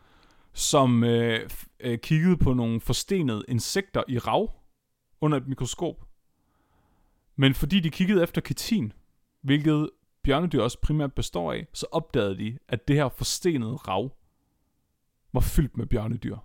[0.52, 4.52] som øh, øh, kiggede på nogle forstenede insekter i rav
[5.20, 6.04] under et mikroskop.
[7.36, 8.92] Men fordi de kiggede efter kitin,
[9.42, 9.90] hvilket
[10.22, 14.10] bjørnedyr også primært består af, så opdagede de, at det her forstenede rav
[15.32, 16.36] var fyldt med bjørnedyr.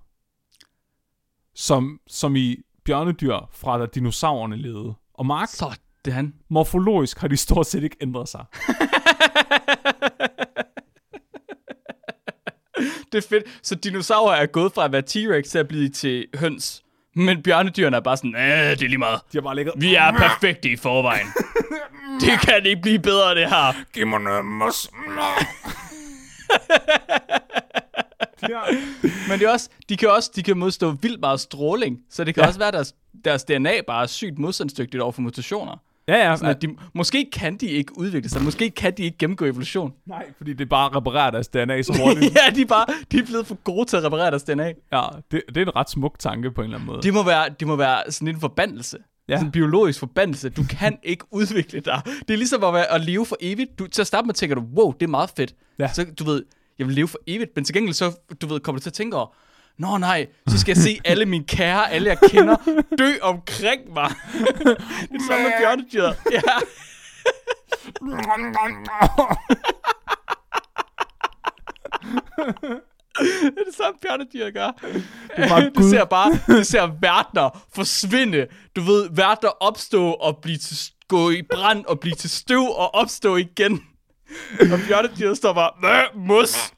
[1.54, 4.94] Som, som i bjørnedyr fra da dinosaurerne levede.
[5.18, 5.76] Og Mark, Så
[6.06, 6.34] det han.
[6.50, 8.46] morfologisk har de stort set ikke ændret sig.
[13.12, 13.44] Det er fedt.
[13.64, 16.84] Så dinosaurer er gået fra at være T-Rex til at blive til høns.
[17.16, 19.22] Men bjørnedyrene er bare sådan, Æh, det er lige meget.
[19.32, 19.74] De har bare ligget...
[19.78, 21.28] Vi er perfekte i forvejen.
[22.22, 23.74] det kan ikke blive bedre, det her.
[23.94, 24.90] Giv mig noget mos.
[28.50, 28.60] ja.
[29.30, 32.00] Men det er også, de kan også de kan modstå vildt meget stråling.
[32.10, 32.48] Så det kan ja.
[32.48, 32.94] også være, at deres,
[33.26, 35.78] deres DNA bare er sygt modstandsdygtigt over for mutationer.
[36.08, 36.36] Ja, ja.
[36.36, 38.42] Sådan at de, måske kan de ikke udvikle sig.
[38.44, 39.94] Måske kan de ikke gennemgå evolution.
[40.06, 42.36] Nej, fordi det bare reparerer deres DNA så hurtigt.
[42.36, 44.74] ja, de er, bare, de er blevet for gode til at reparere deres DNA.
[44.92, 45.02] ja,
[45.32, 47.02] det, det er en ret smuk tanke på en eller anden måde.
[47.02, 48.98] Det må være, det må være sådan en forbandelse.
[48.98, 49.34] Ja.
[49.34, 49.38] Ja.
[49.38, 50.50] Sådan en biologisk forbandelse.
[50.50, 52.02] Du kan ikke udvikle dig.
[52.28, 53.80] Det er ligesom at, være, at leve for evigt.
[53.80, 55.56] Du, til at starte med tænker du, wow, det er meget fedt.
[55.80, 55.94] Ja.
[55.94, 56.44] Så du ved,
[56.80, 57.52] jeg vil leve for evigt.
[57.56, 59.36] Men til gengæld så, du ved, kommer du til at tænke over,
[59.80, 62.56] Nå nej, så skal jeg se alle mine kære, alle jeg kender,
[62.98, 64.10] dø omkring mig.
[65.12, 66.16] det er samme med bjørnedyret.
[66.32, 66.42] Ja.
[73.20, 74.72] det er det samme bjørnedyr gør.
[75.38, 78.48] Det er det ser bare, det ser verdener forsvinde.
[78.76, 82.96] Du ved, verdener opstå og blive til, gå i brand og blive til støv og
[82.96, 83.84] opstå igen.
[84.60, 86.74] Og bjørnedyret står bare, Mø, mus.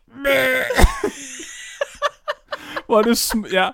[2.89, 3.69] Hvor det, sm- ja,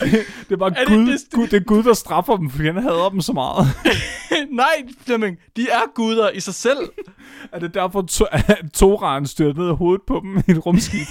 [0.00, 2.64] det, det bare Er det Gud, det- Gud, det er Gud, der straffer dem, fordi
[2.66, 3.66] han hader dem så meget.
[4.62, 6.78] Nej, Flemming, de er guder i sig selv.
[7.52, 11.06] er det derfor, to- at Toraen styrte ned i hovedet på dem i et rumskib?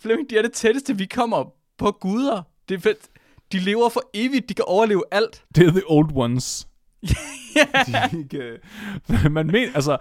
[0.00, 1.44] Flemming, de er det tætteste, vi kommer
[1.78, 2.42] på guder.
[2.68, 2.98] Det er fedt.
[3.52, 5.44] De lever for evigt, de kan overleve alt.
[5.54, 6.68] Det er the old ones.
[7.86, 9.98] De kan, man men, altså,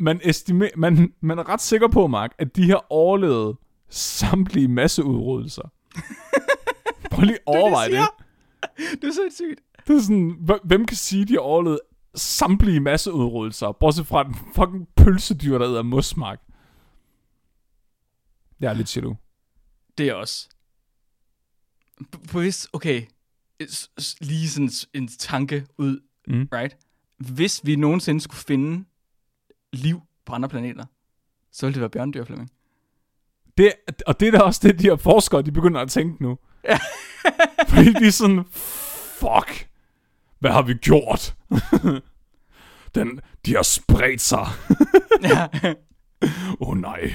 [0.00, 3.56] man, estime, man, man er ret sikker på, Mark, at de har overlevet
[3.90, 5.72] samtlige masseudryddelser.
[7.10, 8.08] Prøv lige at overveje det.
[9.02, 9.60] Det er sindssygt.
[9.86, 11.80] Det er sådan, hv- hvem kan sige, de har overlevet
[12.14, 16.40] samtlige masseudryddelser, bortset fra den fucking pølsedyr, der hedder mosmark.
[18.60, 19.16] Jeg er lidt jaloux.
[19.98, 20.48] Det er også.
[22.32, 23.02] Hvis, okay,
[24.20, 26.48] lige sådan en tanke ud, Mm.
[26.52, 26.76] right?
[27.16, 28.84] Hvis vi nogensinde skulle finde
[29.72, 30.84] liv på andre planeter,
[31.52, 32.50] så ville det være bjørndyr, Flemming.
[33.60, 33.72] Det,
[34.06, 36.38] og det er da også det, de her forskere, de begynder at tænke nu.
[37.68, 38.44] Fordi de er sådan,
[39.20, 39.68] fuck,
[40.38, 41.34] hvad har vi gjort?
[42.94, 44.46] Den, de har spredt sig.
[45.30, 45.48] ja.
[46.60, 47.12] Åh oh, nej.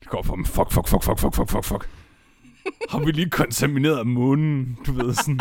[0.00, 0.44] Det går for dem.
[0.44, 1.88] Fuck, fuck, fuck, fuck, fuck, fuck, fuck, fuck.
[2.90, 4.78] Har vi lige kontamineret månen?
[4.86, 5.40] Du ved sådan.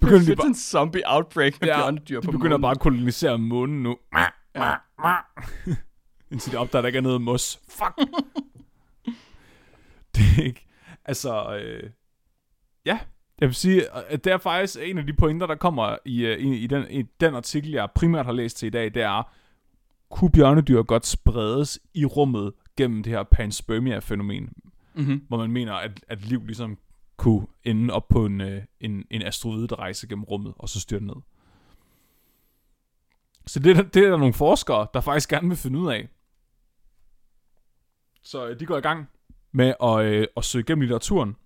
[0.00, 2.50] Begynder de Det er bare, sådan en zombie outbreak med Ja, bjørnedyr de på begynder
[2.56, 2.62] månen.
[2.62, 3.96] bare at kolonisere månen nu.
[4.54, 4.74] Ja.
[6.30, 7.60] Indtil de opdager, at der ikke er noget mos.
[7.68, 7.96] Fuck!
[10.16, 10.64] det er ikke...
[11.04, 11.90] Altså, øh,
[12.86, 12.98] ja,
[13.40, 16.38] jeg vil sige, at det er faktisk en af de pointer, der kommer i, øh,
[16.38, 19.32] i, i, den, i den artikel, jeg primært har læst til i dag, det er,
[20.10, 24.52] kunne bjørnedyr godt spredes i rummet gennem det her panspermia-fænomen,
[24.94, 25.24] Mm-hmm.
[25.28, 26.78] hvor man mener, at, at liv ligesom
[27.16, 30.80] kunne ende op på en, øh, en, en asteroide, der rejser gennem rummet, og så
[30.80, 31.14] styrte ned.
[33.46, 36.08] Så det, der- det er der nogle forskere, der faktisk gerne vil finde ud af.
[38.28, 39.08] Så øh, de går i gang
[39.52, 41.36] med at, øh, at søge gennem litteraturen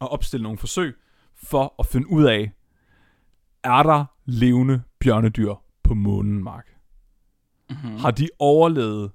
[0.00, 0.96] og opstille nogle forsøg
[1.34, 2.52] for at finde ud af,
[3.64, 6.76] er der levende bjørnedyr på månen, Mark?
[7.70, 7.96] Mm-hmm.
[7.96, 9.12] Har de overlevet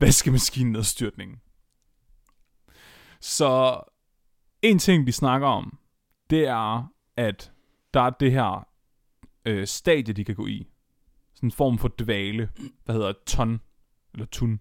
[0.00, 1.40] vaskemaskinen nedstyrtningen?
[3.20, 3.80] Så
[4.62, 5.78] en ting, de snakker om,
[6.30, 7.52] det er, at
[7.94, 8.68] der er det her
[9.44, 10.66] øh, stadie, de kan gå i.
[11.34, 12.50] Sådan en form for dvale,
[12.86, 13.60] der hedder ton,
[14.14, 14.60] eller tun,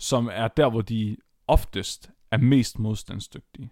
[0.00, 3.70] som er der, hvor de oftest er mest modstandsdygtige.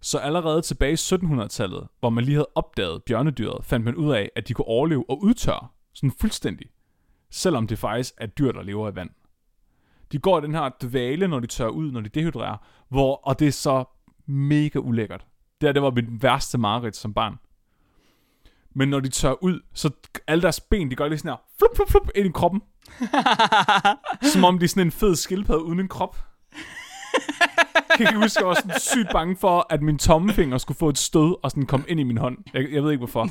[0.00, 4.30] Så allerede tilbage i 1700-tallet, hvor man lige havde opdaget bjørnedyret, fandt man ud af,
[4.36, 6.66] at de kunne overleve og udtørre, sådan fuldstændig,
[7.30, 9.10] selvom det faktisk er dyr, der lever i vand.
[10.12, 12.56] De går i den her dvale, når de tør ud, når de dehydrerer,
[12.88, 13.84] hvor, og det er så
[14.26, 15.26] mega ulækkert.
[15.60, 17.38] Det her, det var mit værste mareridt som barn.
[18.78, 19.90] Men når de tørrer ud, så
[20.26, 22.62] alle deres ben, de gør lige sådan her, flup, flup, flup, ind i kroppen.
[24.32, 26.16] som om de er sådan en fed skildpadde uden en krop.
[27.98, 30.98] Jeg kan huske, jeg var sådan sygt bange for, at min tommefinger skulle få et
[30.98, 32.38] stød og sådan komme ind i min hånd.
[32.54, 33.28] Jeg, jeg ved ikke hvorfor.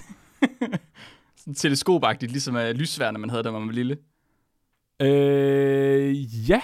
[1.38, 3.98] Sådan teleskopagtigt, ligesom uh, lysværende, man havde, da man var lille.
[5.02, 6.62] Øh, ja.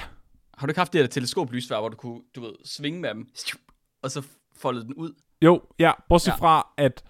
[0.57, 3.27] Har du ikke haft det her teleskoplysvær, hvor du kunne, du ved, svinge med dem,
[4.03, 4.23] og så
[4.57, 5.13] foldede den ud?
[5.41, 6.35] Jo, ja, bortset ja.
[6.35, 7.03] fra, at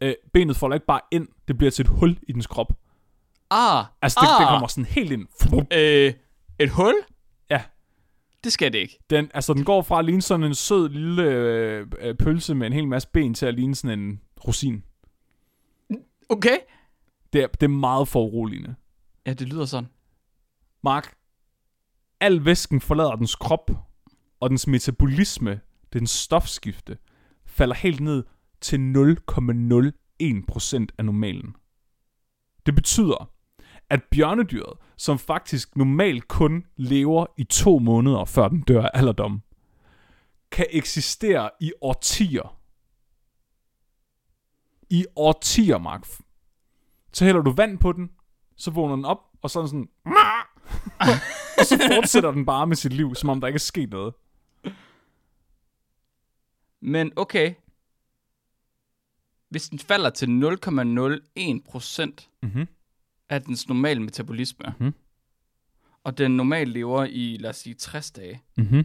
[0.00, 2.72] øh, benet folder ikke bare ind, det bliver til et hul i dens krop.
[3.50, 5.26] Ah, Altså, det, ah, det kommer sådan helt ind.
[5.72, 6.14] Øh,
[6.58, 6.94] et hul?
[7.50, 7.62] Ja,
[8.44, 8.98] Det skal det ikke.
[9.10, 12.66] den, altså, den går fra at ligne sådan en sød lille øh, øh, pølse med
[12.66, 14.84] en hel masse ben til at ligne sådan en rosin.
[16.28, 16.56] Okay.
[17.32, 18.74] Det er, det er meget foruroligende.
[19.26, 19.88] Ja, det lyder sådan.
[20.84, 21.14] Mark,
[22.20, 23.70] al væsken forlader dens krop,
[24.40, 25.60] og dens metabolisme,
[25.92, 26.98] dens stofskifte,
[27.46, 28.24] falder helt ned
[28.60, 31.56] til 0,01% af normalen.
[32.66, 33.30] Det betyder,
[33.90, 39.42] at bjørnedyret, som faktisk normalt kun lever i to måneder, før den dør af alderdom,
[40.50, 42.58] kan eksistere i årtier.
[44.90, 46.06] I årtier, Mark.
[47.12, 48.10] Så hælder du vand på den,
[48.56, 49.88] så vågner den op, og så er den sådan...
[51.58, 54.14] og så fortsætter den bare med sit liv, som om der ikke er sket noget.
[56.80, 57.54] Men okay.
[59.48, 62.66] Hvis den falder til 0,01 procent Mhm.
[63.28, 64.94] af dens normale metabolisme, Mhm.
[66.04, 68.84] og den normalt lever i, lad os sige, 60 dage, Mhm.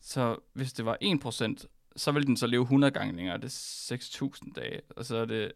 [0.00, 3.36] så hvis det var 1 procent, så ville den så leve 100 gange længere.
[3.36, 5.52] Det er 6.000 dage, og så er det,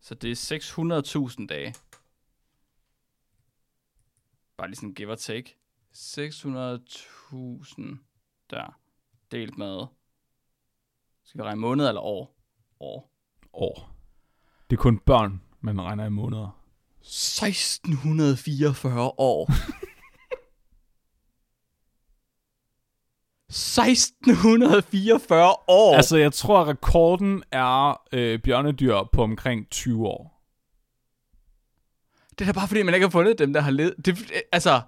[0.00, 1.74] så det er 600.000 dage.
[4.56, 5.56] Bare lige sådan give or take.
[5.92, 7.82] 600.000
[8.50, 8.80] der,
[9.30, 9.86] delt med,
[11.24, 12.34] skal vi regne måned eller år?
[12.80, 13.10] År.
[13.58, 13.94] År.
[14.70, 16.60] Det er kun børn, man regner i måneder.
[17.00, 19.50] 1644 år.
[23.48, 25.96] 1644 år!
[25.96, 30.34] Altså, jeg tror, at rekorden er øh, bjørnedyr på omkring 20 år.
[32.30, 33.94] det er da bare fordi, man ikke har fundet dem, der har levet...
[34.04, 34.80] Det, altså,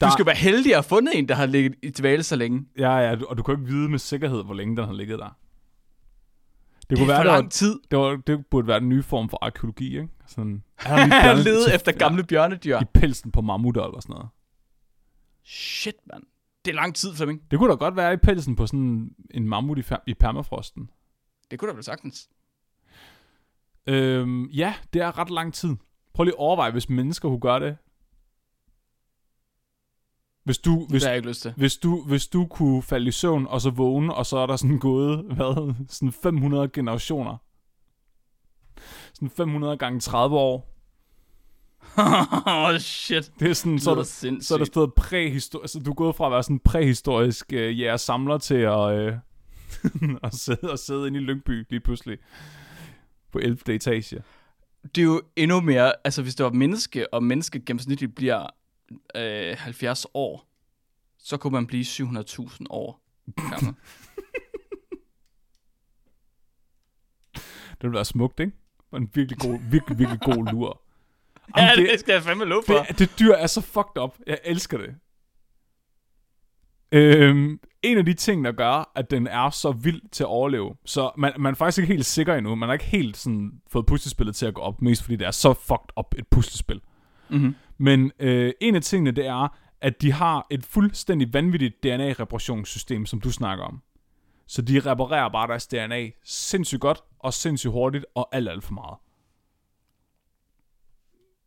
[0.00, 2.36] Der, du skal være heldig at have fundet en, der har ligget i dvale så
[2.36, 2.66] længe.
[2.78, 5.36] Ja, ja, og du kan ikke vide med sikkerhed, hvor længe den har ligget der.
[6.90, 7.80] Det, Det kunne er være, for det, lang tid.
[7.90, 10.08] det, var, det burde være den nye form for arkeologi, ikke?
[10.26, 12.80] Sådan, bjørne- levet efter gamle bjørnedyr.
[12.80, 14.28] I pelsen på mammutter eller sådan noget.
[15.44, 16.22] Shit, mand.
[16.64, 17.40] Det er lang tid, Flemming.
[17.50, 20.90] Det kunne da godt være i pelsen på sådan en mammut i, i permafrosten.
[21.50, 22.28] Det kunne da vel sagtens.
[23.86, 25.76] Øhm, ja, det er ret lang tid.
[26.14, 27.76] Prøv lige at overveje, hvis mennesker kunne gøre det.
[30.44, 31.02] Hvis du, Hvis...
[31.02, 31.54] Det har jeg ikke lyst til.
[31.56, 34.56] hvis, du, hvis du kunne falde i søvn, og så vågne, og så er der
[34.56, 37.36] sådan gået, hvad, sådan 500 generationer.
[39.14, 40.70] Sådan 500 gange 30 år.
[42.46, 43.32] Oh, shit.
[43.40, 44.46] Det er sådan, så er der, sindssygt.
[44.46, 47.80] så er der stået præhistorisk, så du er gået fra at være sådan præhistorisk øh,
[47.80, 49.14] jægersamler til at, øh,
[50.22, 52.18] at, sidde, at sidde inde i Lyngby lige pludselig
[53.32, 53.74] på 11.
[53.74, 54.22] etage.
[54.94, 58.46] det er jo endnu mere, altså hvis det var menneske, og menneske gennemsnitligt bliver
[59.16, 60.48] øh, 70 år,
[61.18, 63.00] så kunne man blive 700.000 år
[63.50, 63.74] gammel.
[67.74, 68.52] Det ville være smukt, ikke?
[68.92, 70.80] Og en virkelig god, virkelig, virkelig god lur.
[71.56, 72.74] Ja, Jamen, det, det skal jeg fandme love for.
[72.88, 74.18] det, det dyr er så fucked up.
[74.26, 74.94] Jeg elsker det.
[76.92, 80.74] Øhm, en af de ting, der gør, at den er så vild til at overleve,
[80.84, 82.54] så man, man er faktisk ikke helt sikker endnu.
[82.54, 85.30] Man har ikke helt sådan, fået puslespillet til at gå op, mest fordi det er
[85.30, 86.80] så fucked up et puslespil.
[87.28, 87.54] Mm-hmm.
[87.78, 89.48] Men øh, en af tingene, det er,
[89.80, 93.82] at de har et fuldstændig vanvittigt DNA-reparationssystem, som du snakker om.
[94.46, 98.74] Så de reparerer bare deres DNA sindssygt godt, og sindssygt hurtigt, og alt, alt for
[98.74, 98.96] meget.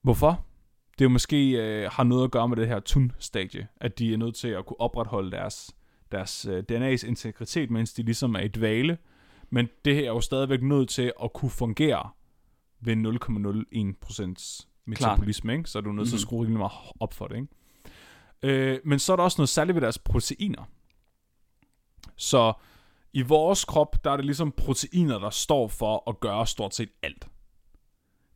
[0.01, 0.45] Hvorfor?
[0.99, 4.17] Det er måske øh, har noget at gøre med det her tun-stadie, at de er
[4.17, 5.75] nødt til at kunne opretholde deres,
[6.11, 8.97] deres øh, DNA's integritet, mens de ligesom er i dvale.
[9.49, 12.09] Men det her er jo stadigvæk nødt til at kunne fungere
[12.79, 12.95] ved
[14.35, 15.69] 0,01% metabolisme, ikke?
[15.69, 16.21] så er du nødt til at Mhm.
[16.27, 17.35] skrue rimelig meget op for det.
[17.35, 17.47] Ikke?
[18.73, 20.63] Øh, men så er der også noget særligt ved deres proteiner.
[22.15, 22.53] Så
[23.13, 26.89] i vores krop, der er det ligesom proteiner, der står for at gøre stort set
[27.03, 27.27] alt.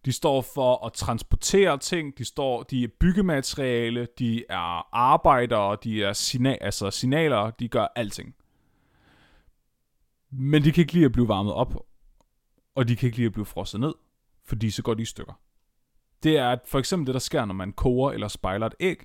[0.06, 6.04] De står for at transportere ting, de, står, de er byggemateriale, de er arbejdere, de
[6.04, 8.36] er signal, altså signaler, de gør alting.
[10.32, 11.76] Men de kan ikke lide at blive varmet op,
[12.76, 13.94] og de kan ikke lide at blive frosset ned,
[14.46, 15.34] fordi så går de i stykker.
[16.24, 19.04] Det er for eksempel det, der sker, når man koger eller spejler et æg.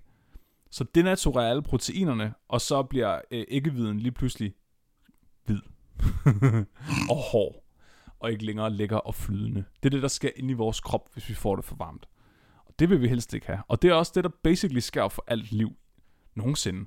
[0.71, 4.55] Så denaturerer alle proteinerne, og så bliver øh, æggehviden lige pludselig
[5.45, 5.61] hvid
[7.11, 7.65] og hård,
[8.21, 9.65] og ikke længere lækker og flydende.
[9.83, 12.09] Det er det, der sker inde i vores krop, hvis vi får det for varmt.
[12.67, 13.63] Og det vil vi helst ikke have.
[13.69, 15.73] Og det er også det, der basically sker for alt liv
[16.35, 16.87] nogensinde.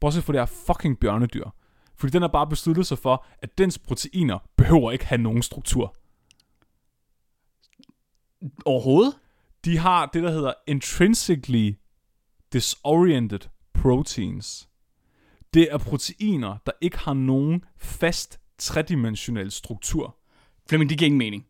[0.00, 1.50] Bortset fra det her fucking bjørnedyr.
[1.94, 5.96] Fordi den har bare besluttet sig for, at dens proteiner behøver ikke have nogen struktur.
[8.64, 9.14] Overhovedet?
[9.64, 11.72] De har det, der hedder intrinsically
[12.52, 13.40] disoriented
[13.74, 14.68] proteins.
[15.54, 20.16] Det er proteiner, der ikke har nogen fast tredimensionel struktur.
[20.68, 21.46] Flemming, det giver ingen mening.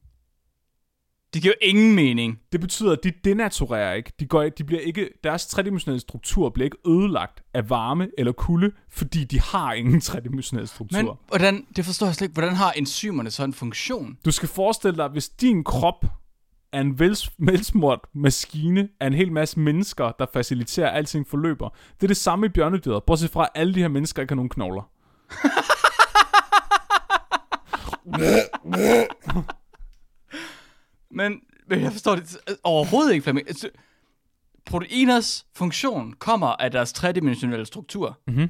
[1.35, 2.41] Det giver ingen mening.
[2.53, 4.13] Det betyder, at de denaturerer ikke.
[4.21, 5.09] De, går, de bliver ikke.
[5.25, 10.69] Deres tredimensionelle struktur bliver ikke ødelagt af varme eller kulde, fordi de har ingen tredimensionel
[10.69, 11.03] struktur.
[11.03, 12.35] Men hvordan, det forstår jeg slet ikke.
[12.35, 14.19] Hvordan har enzymerne så en funktion?
[14.25, 16.05] Du skal forestille dig, hvis din krop
[16.73, 21.69] er en vels- velsmurt maskine af en hel masse mennesker, der faciliterer, at alting forløber.
[21.69, 24.37] Det er det samme i bjørnedyret, bortset fra, at alle de her mennesker ikke har
[24.37, 24.83] nogen knogler.
[31.11, 33.49] Men, men jeg forstår det overhovedet ikke, Flemming.
[33.49, 33.71] Altså,
[34.67, 38.19] Proteiners funktion kommer af deres tredimensionelle struktur.
[38.27, 38.49] Mhm.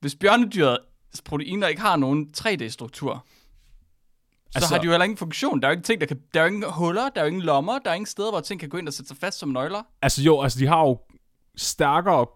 [0.00, 3.26] Hvis bjørnedyrets proteiner ikke har nogen 3D-struktur,
[4.52, 5.60] så Altså- har de jo heller ingen funktion.
[5.62, 7.28] Der er jo ikke ting, der kan, der er jo ingen huller, der er jo
[7.28, 9.38] ingen lommer, der er ingen steder, hvor ting kan gå ind og sætte sig fast
[9.38, 9.82] som nøgler.
[10.02, 10.98] Altså jo, altså de har jo
[11.56, 12.26] stærkere,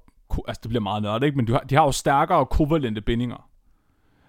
[0.48, 1.36] altså det bliver meget nørdet, ikke?
[1.36, 3.48] Men de har, de har jo stærkere kovalente bindinger.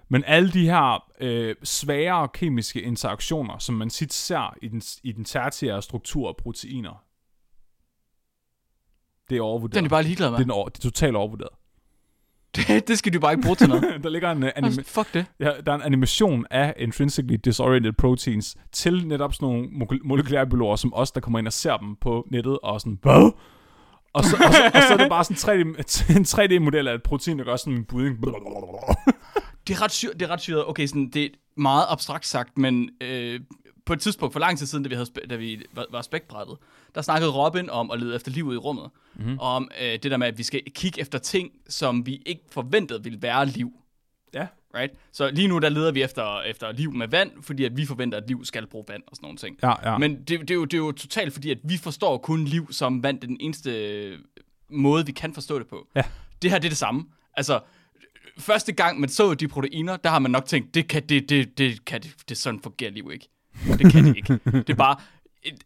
[0.09, 5.11] Men alle de her øh, svagere kemiske interaktioner, som man tit ser i den, i
[5.11, 7.03] den tertiære struktur af proteiner,
[9.29, 9.75] det er overvurderet.
[9.75, 10.37] Den er bare ligeglade med.
[10.37, 11.56] det, er den over, det er totalt overvurderet.
[12.55, 13.83] Det, det skal de bare ikke bruge til noget.
[14.03, 15.25] der ligger en, uh, anima- Fuck det.
[15.39, 20.75] ja, der er en animation af intrinsically disoriented proteins til netop sådan nogle mo- molekylærbiologer
[20.75, 23.31] som os, der kommer ind og ser dem på nettet og sådan, hvad?
[24.13, 26.93] Og så, og, så, og så er det bare sådan en 3D, en 3D-model af
[26.95, 28.17] et protein, der gør sådan en budding.
[29.67, 30.13] Det er ret syret.
[30.19, 30.65] Det er ret syret.
[30.67, 33.39] Okay, sådan, det er meget abstrakt sagt, men øh,
[33.87, 36.57] på et tidspunkt for lang tid siden, da vi, havde, da vi var, var spækbrættet,
[36.95, 38.89] der snakkede Robin om at lede efter livet i rummet.
[39.15, 39.39] Mm-hmm.
[39.39, 43.03] Om øh, det der med, at vi skal kigge efter ting, som vi ikke forventede
[43.03, 43.73] ville være liv.
[44.33, 44.47] Ja.
[44.75, 44.93] Right?
[45.11, 48.17] Så lige nu, der leder vi efter, efter liv med vand, fordi at vi forventer,
[48.17, 49.57] at liv skal bruge vand og sådan nogle ting.
[49.63, 49.97] Ja, ja.
[49.97, 52.67] Men det, det, er jo, det er jo totalt fordi, at vi forstår kun liv
[52.71, 53.21] som vand.
[53.21, 54.19] Den eneste øh,
[54.69, 55.87] måde, vi kan forstå det på.
[55.95, 56.03] Ja.
[56.41, 57.05] Det her, det er det samme.
[57.33, 57.59] Altså,
[58.37, 61.57] første gang man så de proteiner, der har man nok tænkt, det kan det, det,
[61.57, 63.29] det kan det, det sådan fungerer liv ikke.
[63.65, 64.39] Det kan det ikke.
[64.45, 64.99] Det er bare,
[65.43, 65.63] et,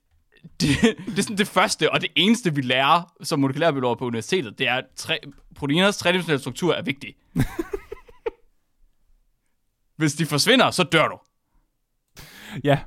[0.61, 0.67] det,
[1.05, 4.67] det er sådan det første og det eneste, vi lærer som molekylærbiologer på universitetet, det
[4.67, 5.19] er, at tre,
[5.55, 7.15] proteiners tredimensionelle struktur er vigtig.
[9.95, 11.19] Hvis de forsvinder, så dør du.
[12.63, 12.79] ja,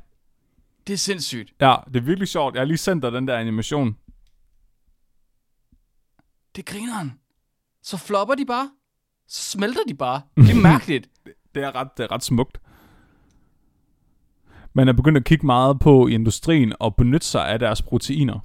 [0.86, 1.52] Det er sindssygt.
[1.60, 2.54] ja, det er virkelig sjovt.
[2.54, 3.96] Jeg har lige sendt dig den der animation.
[6.56, 7.12] Det er grineren.
[7.83, 8.70] Så flopper de bare.
[9.29, 10.22] Så smelter de bare.
[10.37, 11.08] Det er mærkeligt.
[11.54, 12.58] Det er ret, det er ret smukt.
[14.75, 18.38] Man er begyndt at kigge meget på i industrien og benytte sig af deres proteiner.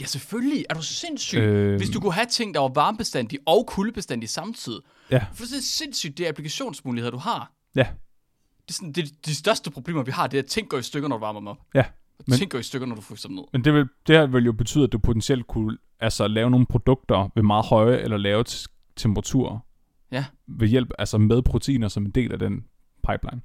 [0.00, 0.64] Ja, selvfølgelig.
[0.70, 1.38] Er du sindssyg?
[1.38, 1.76] Øhm.
[1.76, 4.80] Hvis du kunne have ting, der var varmebestandige og kuldebestandige samtidig.
[5.10, 7.52] Ja, For det er sindssygt, det er applikationsmuligheder, du har.
[7.76, 7.86] ja,
[8.62, 10.82] Det er sådan, det, de største problemer, vi har, det er, at ting går i
[10.82, 11.58] stykker, når du varmer dem op.
[11.74, 11.84] ja.
[12.18, 13.44] Og Men- ting går i stykker, når du fryser dem ned.
[13.52, 16.66] Men det, vil, det her vil jo betyde, at du potentielt kunne altså, lave nogle
[16.66, 18.44] produkter ved meget høje eller lave
[18.96, 19.58] temperaturer
[20.12, 22.64] Ja, ved hjælp, altså med proteiner som en del af den
[23.10, 23.40] pipeline.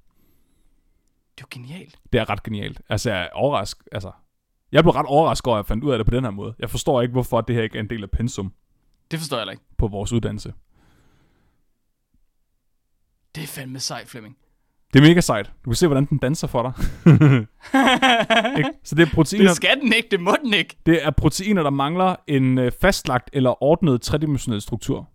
[1.42, 2.00] Det er jo genialt.
[2.14, 2.82] Det er ret genialt.
[2.90, 3.88] Altså, jeg er overrasket.
[3.92, 4.12] Altså,
[4.72, 6.54] Jeg blev ret overrasket over, at jeg fandt ud af det på den her måde.
[6.60, 8.54] Jeg forstår ikke, hvorfor det her ikke er en del af pensum
[9.12, 9.64] Det forstår jeg ikke.
[9.78, 10.54] på vores uddannelse.
[13.36, 14.38] Det er fandme sejt, Flemming.
[14.94, 15.52] Det er mega sejt.
[15.66, 16.74] Du kan se, hvordan den danser for dig.
[18.88, 20.78] Så det er proteiner, Det skal den ikke, det må den ikke.
[20.86, 25.10] det er proteiner, der mangler en øh, fastlagt eller ordnet tredimensionel struktur.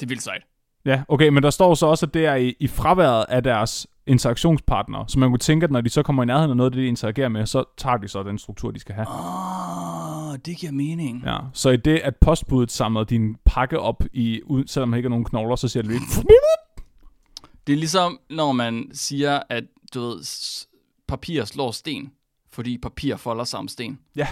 [0.00, 0.42] Det er vildt sejt.
[0.88, 3.86] Ja, okay, men der står så også, at det er i, i fraværet af deres
[4.06, 5.04] interaktionspartnere.
[5.08, 6.86] Så man kunne tænke, at når de så kommer i nærheden af noget, det de
[6.86, 9.06] interagerer med, så tager de så den struktur, de skal have.
[9.08, 11.22] Åh, oh, det giver mening.
[11.26, 15.10] Ja, så i det, at postbuddet samler din pakke op, i, selvom han ikke har
[15.10, 16.02] nogen knogler, så siger det lige...
[17.66, 19.64] Det er ligesom, når man siger, at
[19.94, 20.24] du ved,
[21.08, 22.12] papir slår sten,
[22.50, 23.98] fordi papir folder om sten.
[24.16, 24.28] Ja.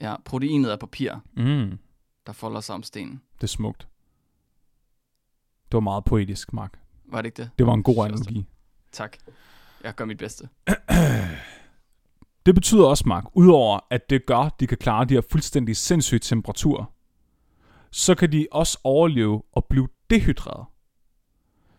[0.00, 1.78] Ja, proteinet er papir, Mm,
[2.26, 3.20] der folder om stenen.
[3.36, 3.88] det er smukt.
[5.74, 6.80] Det var meget poetisk, Mark.
[7.04, 7.50] Var det ikke det?
[7.58, 8.46] Det var en god analogi.
[8.92, 9.16] Tak.
[9.84, 10.48] Jeg gør mit bedste.
[12.46, 15.76] Det betyder også, Mark, udover at det gør, at de kan klare de her fuldstændig
[15.76, 16.84] sindssyge temperaturer,
[17.90, 20.66] så kan de også overleve og blive dehydreret.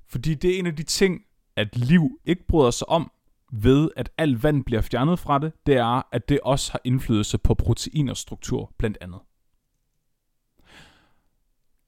[0.08, 1.22] Fordi det er en af de ting,
[1.56, 3.12] at liv ikke bryder sig om,
[3.52, 7.38] ved at al vand bliver fjernet fra det, det er, at det også har indflydelse
[7.38, 9.20] på proteiners struktur, blandt andet.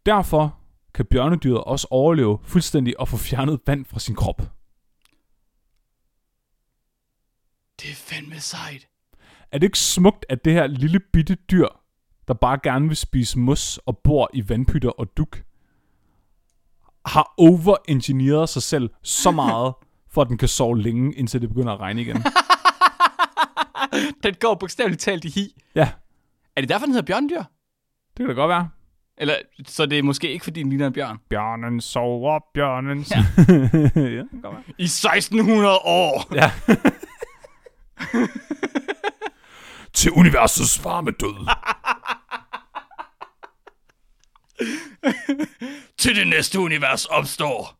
[0.06, 0.58] Derfor
[0.98, 4.42] kan bjørnedyret også overleve fuldstændig og få fjernet vand fra sin krop.
[7.82, 8.88] Det er fandme sejt.
[9.52, 11.68] Er det ikke smukt, at det her lille bitte dyr,
[12.28, 15.44] der bare gerne vil spise mos og bor i vandpytter og duk,
[17.06, 19.74] har overengineeret sig selv så meget,
[20.14, 22.24] for at den kan sove længe, indtil det begynder at regne igen.
[24.24, 25.62] Den går bogstaveligt talt i hi.
[25.76, 25.92] Ja,
[26.56, 27.44] Er det derfor, den hedder bjørndyr?
[28.18, 28.70] det kan da godt være.
[29.18, 31.18] Eller, så det er måske ikke, fordi den ligner en bjørn.
[31.30, 33.18] Bjørnen sover, bjørnen ja.
[33.96, 34.64] ja, være.
[34.78, 36.36] I 1600 år!
[36.36, 36.52] Ja.
[39.94, 41.50] Til universets varme død.
[45.98, 47.78] Til det næste univers opstår.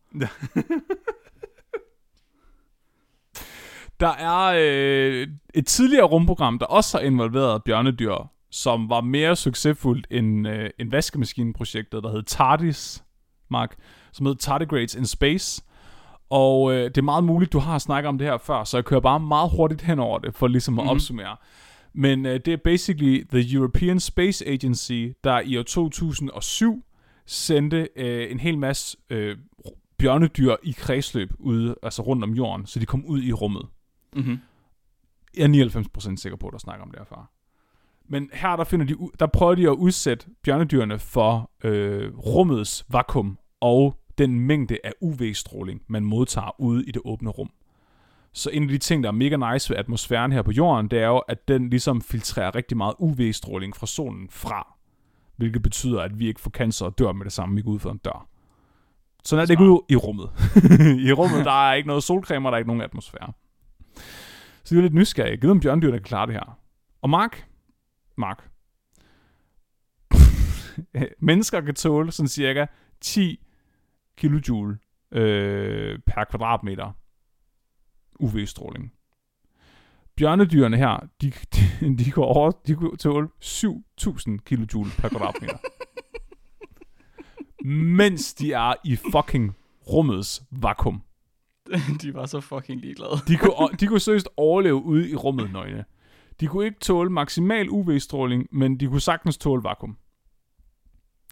[4.00, 10.06] Der er øh, et tidligere rumprogram, der også har involveret bjørnedyr, som var mere succesfuldt
[10.10, 13.04] end, øh, end vaskemaskineprojektet, der hed TARDIS,
[13.50, 13.76] Mark,
[14.12, 15.62] som hed Tardigrades in Space.
[16.30, 18.84] Og øh, det er meget muligt, du har snakket om det her før, så jeg
[18.84, 20.90] kører bare meget hurtigt hen over det, for ligesom at mm-hmm.
[20.90, 21.36] opsummere.
[21.92, 26.84] Men øh, det er basically The European Space Agency, der i år 2007
[27.26, 29.36] sendte øh, en hel masse øh,
[29.98, 33.66] bjørnedyr i kredsløb ude, altså rundt om jorden, så de kom ud i rummet.
[34.16, 34.38] Mm-hmm.
[35.36, 37.30] Jeg er 99% sikker på, at der snakker om det herfra.
[38.08, 43.38] Men her der, finder de, der prøver de at udsætte bjørnedyrene for øh, rummets vakuum
[43.60, 47.50] og den mængde af UV-stråling, man modtager ude i det åbne rum.
[48.32, 50.98] Så en af de ting, der er mega nice ved atmosfæren her på jorden, det
[50.98, 54.74] er jo, at den ligesom filtrerer rigtig meget UV-stråling fra solen fra.
[55.36, 57.78] Hvilket betyder, at vi ikke får cancer og dør med det samme, vi går ud
[57.78, 58.28] for en dør.
[59.24, 60.30] Sådan er det ikke ude i rummet.
[61.08, 63.32] I rummet, der er ikke noget solcreme, og der er ikke nogen atmosfære.
[64.64, 65.30] Så jeg er lidt nysgerrig.
[65.30, 66.58] Jeg ved, om bjørndyr, der kan klare det her.
[67.02, 67.44] Og Mark?
[68.18, 68.50] Mark.
[71.28, 72.66] Mennesker kan tåle sådan cirka
[73.00, 73.40] 10
[74.16, 74.78] kilojoule
[75.12, 76.92] øh, per kvadratmeter
[78.20, 78.92] UV-stråling.
[80.16, 85.58] Bjørnedyrene her, de, de, de, går over, de kunne tåle 7.000 kilojoule per kvadratmeter.
[87.96, 89.56] mens de er i fucking
[89.88, 91.02] rummets vakuum.
[92.02, 93.12] De var så fucking ligeglade.
[93.28, 95.84] De kunne, de kunne seriøst overleve ude i rummet nøgne.
[96.40, 99.98] De kunne ikke tåle maksimal UV-stråling, men de kunne sagtens tåle vakuum.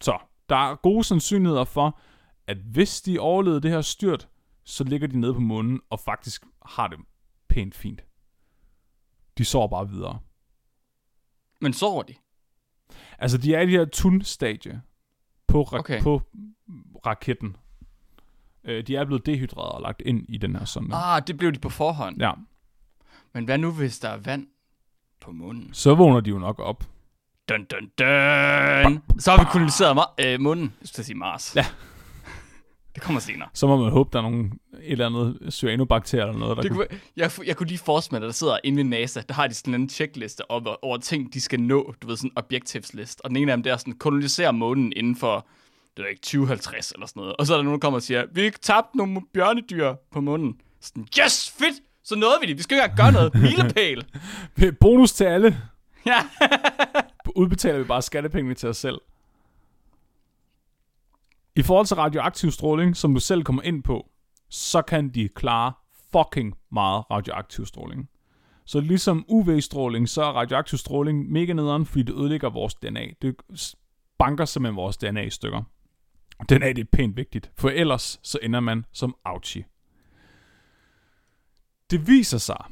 [0.00, 2.00] Så, der er gode sandsynligheder for,
[2.46, 4.28] at hvis de overlevede det her styrt,
[4.64, 6.98] så ligger de nede på månen og faktisk har det
[7.48, 8.04] pænt fint.
[9.38, 10.18] De sover bare videre.
[11.60, 12.14] Men sover de?
[13.18, 14.80] Altså, de er i det her tun-stadie
[15.46, 16.02] på, ra- Okay.
[16.02, 16.22] på
[17.06, 17.56] raketten.
[18.64, 20.90] Øh, de er blevet dehydreret og lagt ind i den her sådan.
[20.92, 22.18] Ah, det blev de på forhånd.
[22.20, 22.32] Ja,
[23.34, 24.46] Men hvad nu, hvis der er vand
[25.20, 25.70] på munden?
[25.72, 26.84] så vågner de jo nok op.
[27.48, 29.02] Dun, dun, dun.
[29.20, 30.72] Så har vi koloniseret ma- øh, munden.
[30.80, 31.56] Jeg skulle sige Mars.
[31.56, 31.66] Ja.
[32.94, 33.48] Det kommer senere.
[33.54, 34.44] Så må man håbe, der er nogle,
[34.82, 36.86] et eller andet cyanobakterier eller noget, der Det kunne...
[36.86, 39.46] kunne, jeg, jeg kunne lige forestille mig, at der sidder inde ved NASA, der har
[39.46, 41.94] de sådan en checkliste over, over ting, de skal nå.
[42.02, 43.20] Du ved, sådan en objectives list.
[43.24, 45.46] Og den ene af dem, det er sådan, kolonisere månen inden for,
[45.96, 47.36] det ved ikke, 2050 eller sådan noget.
[47.36, 50.20] Og så er der nogen, der kommer og siger, vi har tabt nogle bjørnedyr på
[50.20, 50.60] månen.
[50.80, 51.74] Sådan, yes, fedt!
[52.06, 52.56] Så nåede vi det.
[52.56, 53.34] Vi skal ikke engang gøre noget.
[53.34, 54.06] Milepæl.
[54.80, 55.58] Bonus til alle.
[56.06, 56.18] ja.
[57.36, 59.00] Udbetaler vi bare skattepengene til os selv.
[61.56, 64.10] I forhold til radioaktiv stråling, som du selv kommer ind på,
[64.48, 65.72] så kan de klare
[66.12, 68.08] fucking meget radioaktiv stråling.
[68.64, 73.06] Så ligesom UV-stråling, så er radioaktiv stråling mega nederen, fordi det ødelægger vores DNA.
[73.22, 73.36] Det
[74.18, 75.62] banker simpelthen vores DNA i stykker.
[76.48, 79.64] DNA det er pænt vigtigt, for ellers så ender man som Auchi.
[81.90, 82.64] Det viser sig,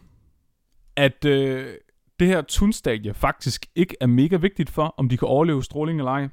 [0.96, 1.74] at øh,
[2.20, 6.12] det her tunstadie faktisk ikke er mega vigtigt for, om de kan overleve stråling eller
[6.12, 6.28] ej.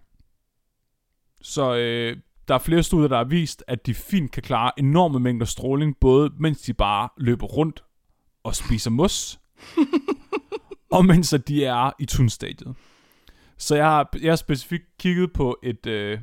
[1.41, 2.17] Så øh,
[2.47, 5.97] der er flere studier, der har vist, at de fint kan klare enorme mængder stråling,
[6.01, 7.83] både mens de bare løber rundt
[8.43, 9.39] og spiser mos,
[10.91, 12.75] og mens at de er i tunstadiet.
[13.57, 16.19] Så jeg har, jeg har specifikt kigget på et, øh,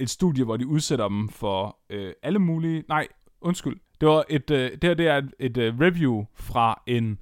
[0.00, 2.84] et studie, hvor de udsætter dem for øh, alle mulige...
[2.88, 3.08] Nej,
[3.40, 3.80] undskyld.
[4.04, 7.18] Det var et, øh, det her det er et, et øh, review fra en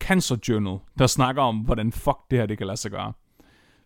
[0.00, 3.12] Cancer Journal, der snakker om, hvordan fuck det her det kan lade sig gøre.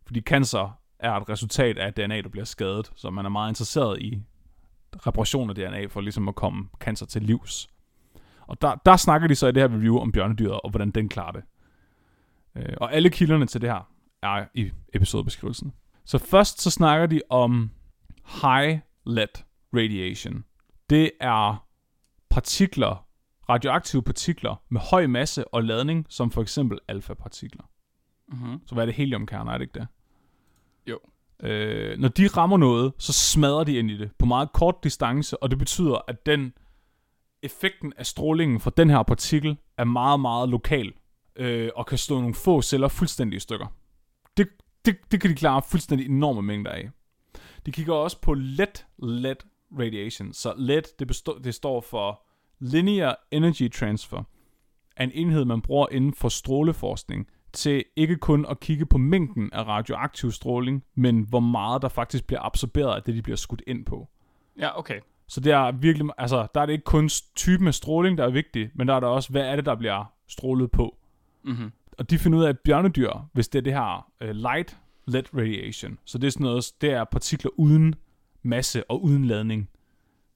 [0.07, 4.03] Fordi cancer er et resultat af DNA, der bliver skadet, så man er meget interesseret
[4.03, 4.23] i
[5.07, 7.71] reparation af DNA for ligesom at komme cancer til livs.
[8.47, 11.09] Og der, der snakker de så i det her review om bjørnedyret, og hvordan den
[11.09, 11.43] klarer det.
[12.57, 13.91] Øh, og alle kilderne til det her
[14.23, 15.73] er i episodebeskrivelsen.
[16.05, 17.71] Så først så snakker de om
[18.43, 20.45] high lead radiation.
[20.91, 21.68] Det er
[22.31, 23.07] partikler,
[23.49, 27.63] radioaktive partikler med høj masse og ladning, som for eksempel alfa-partikler.
[28.29, 28.61] Mm-hmm.
[28.67, 29.87] Så hvad er det heliumkerner, er det ikke det?
[30.87, 30.99] Jo.
[31.43, 35.43] Øh, når de rammer noget, så smadrer de ind i det på meget kort distance,
[35.43, 36.53] og det betyder, at den
[37.43, 40.93] effekten af strålingen fra den her partikel er meget, meget lokal,
[41.37, 43.67] øh, og kan slå nogle få celler fuldstændig i stykker.
[44.37, 44.49] Det,
[44.85, 46.91] det, det kan de klare fuldstændig enorme mængder af.
[47.67, 49.37] De kigger også på LED, LED
[49.79, 50.33] radiation.
[50.33, 52.23] Så LED, det, består, det står for
[52.59, 54.23] Linear Energy Transfer,
[54.97, 59.53] er en enhed, man bruger inden for stråleforskning, til ikke kun at kigge på mængden
[59.53, 63.63] af radioaktiv stråling, men hvor meget der faktisk bliver absorberet af det, de bliver skudt
[63.67, 64.09] ind på.
[64.59, 65.01] Ja, okay.
[65.29, 68.31] Så det er virkelig, altså, der er det ikke kun typen af stråling, der er
[68.31, 70.97] vigtig, men der er der også, hvad er det, der bliver strålet på.
[71.45, 71.73] Mm-hmm.
[71.99, 75.35] Og de finder ud af, at bjørnedyr, hvis det er det her uh, light LED
[75.35, 77.95] radiation, så det er sådan noget, det er partikler uden
[78.43, 79.69] masse og uden ladning.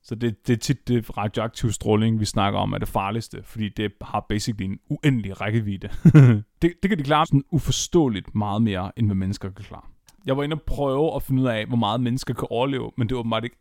[0.02, 3.68] Så det, det er tit det radioaktive stråling, vi snakker om, er det farligste, fordi
[3.68, 5.88] det har basically en uendelig rækkevidde.
[6.62, 9.84] det, det kan de klare sådan uforståeligt meget mere, end hvad mennesker kan klare.
[10.26, 13.08] Jeg var inde og prøve at finde ud af, hvor meget mennesker kan overleve, men
[13.08, 13.56] det var åbenbart ikke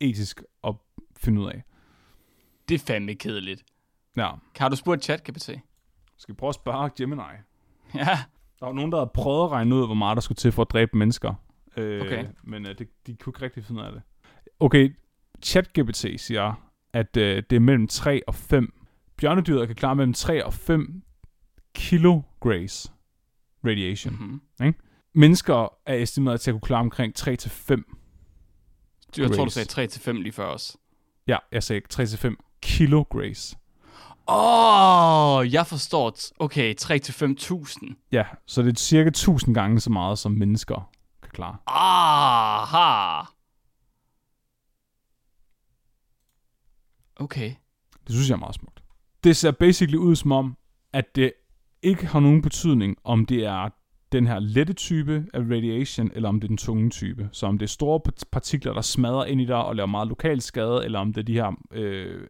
[0.00, 0.74] etisk at
[1.16, 1.62] finde ud af.
[2.68, 3.64] Det er fandme kedeligt.
[4.16, 4.30] Ja.
[4.58, 5.50] Har du spurgt ChatGPT?
[6.16, 7.22] Skal vi prøve at spørge Gemini?
[7.94, 8.18] Ja.
[8.60, 10.62] Der var nogen, der havde prøvet at regne ud, hvor meget der skulle til for
[10.62, 11.34] at dræbe mennesker.
[11.76, 12.26] Øh, Okay.
[12.42, 14.02] Men øh, det, de kunne ikke rigtig finde ud af det.
[14.60, 14.96] Okay,
[15.42, 18.72] ChatGPT siger, at øh, det er mellem 3 og 5.
[19.16, 21.02] Bjørnedyret kan klare mellem 3 og 5
[21.74, 22.92] kilo grace
[23.66, 24.40] radiation.
[24.60, 24.74] Mm-hmm.
[25.14, 27.96] Mennesker er estimeret til at kunne klare omkring 3 til 5.
[29.18, 30.76] Jeg tror, du sagde 3-5 lige før os.
[31.26, 33.56] Ja, jeg sagde 3 til 5 kilo grace.
[34.28, 36.16] Åh, oh, jeg forstår.
[36.38, 38.08] Okay, 3-5.000.
[38.12, 40.90] Ja, så det er cirka 1000 gange så meget, som mennesker
[41.34, 41.56] kan klare.
[41.66, 43.26] Aha.
[47.16, 47.54] Okay.
[48.06, 48.82] Det synes jeg er meget smukt.
[49.24, 50.56] Det ser basically ud som om,
[50.92, 51.32] at det
[51.82, 53.68] ikke har nogen betydning, om det er
[54.12, 57.28] den her lette type af radiation, eller om det er den tunge type.
[57.32, 60.08] Så om det er store part- partikler, der smadrer ind i dig og laver meget
[60.08, 62.26] lokal skade, eller om det er de her øh,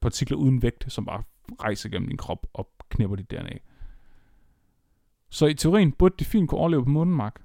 [0.00, 1.22] partikler uden vægt, som bare
[1.62, 3.58] rejser gennem din krop og knipper dit DNA.
[5.30, 7.40] Så i teorien burde de fint kunne overleve på månen, Mark.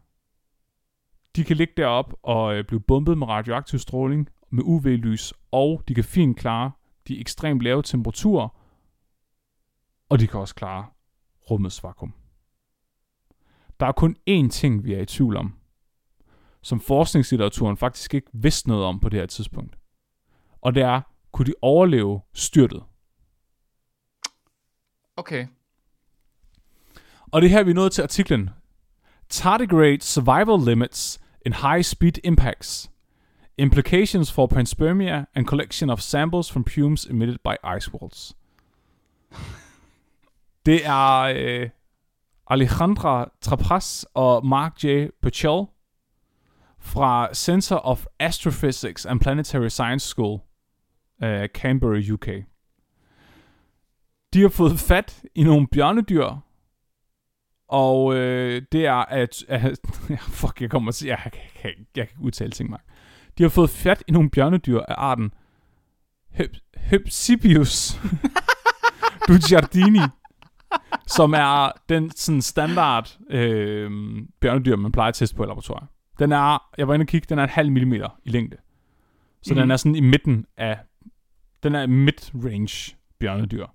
[1.35, 5.93] De kan ligge deroppe og øh, blive bombet med radioaktiv stråling, med UV-lys, og de
[5.93, 6.71] kan fint klare
[7.07, 8.49] de ekstremt lave temperaturer,
[10.09, 10.85] og de kan også klare
[11.51, 12.13] rummets vakuum.
[13.79, 15.55] Der er kun én ting, vi er i tvivl om,
[16.61, 19.77] som forskningslitteraturen faktisk ikke vidste noget om på det her tidspunkt.
[20.61, 21.01] Og det er,
[21.31, 22.83] kunne de overleve styrtet?
[25.17, 25.47] Okay.
[27.31, 28.49] Og det er her, vi er nået til artiklen.
[29.29, 32.89] Tardigrade survival limits in high speed impacts.
[33.57, 38.35] Implications for panspermia and collection of samples from fumes emitted by ice walls.
[40.65, 41.69] Det er øh,
[42.47, 45.07] Alejandra Trapas og Mark J.
[45.21, 45.65] Pachel
[46.79, 50.39] fra Center of Astrophysics and Planetary Science School,
[51.23, 52.27] øh, Canberra, UK.
[54.33, 56.48] De har fået fat i nogle bjørnedyr,
[57.69, 59.79] og øh, det er at, at
[60.39, 62.83] fuck, jeg kommer til, jeg, jeg, jeg, jeg kan ikke udtale ting, Mark.
[63.37, 65.31] De har fået fat i nogle bjørnedyr af arten
[66.39, 67.99] Hyp- Hypsibius
[69.27, 69.99] dugiardini,
[71.07, 73.91] som er den sådan standard øh,
[74.41, 75.87] bjørnedyr, man plejer at teste på i laboratoriet.
[76.19, 78.57] Den er, jeg var inde og kigge, den er et halv millimeter i længde.
[79.43, 79.61] Så Mhm.
[79.61, 80.79] den er sådan i midten af,
[81.63, 83.65] den er mid-range bjørnedyr.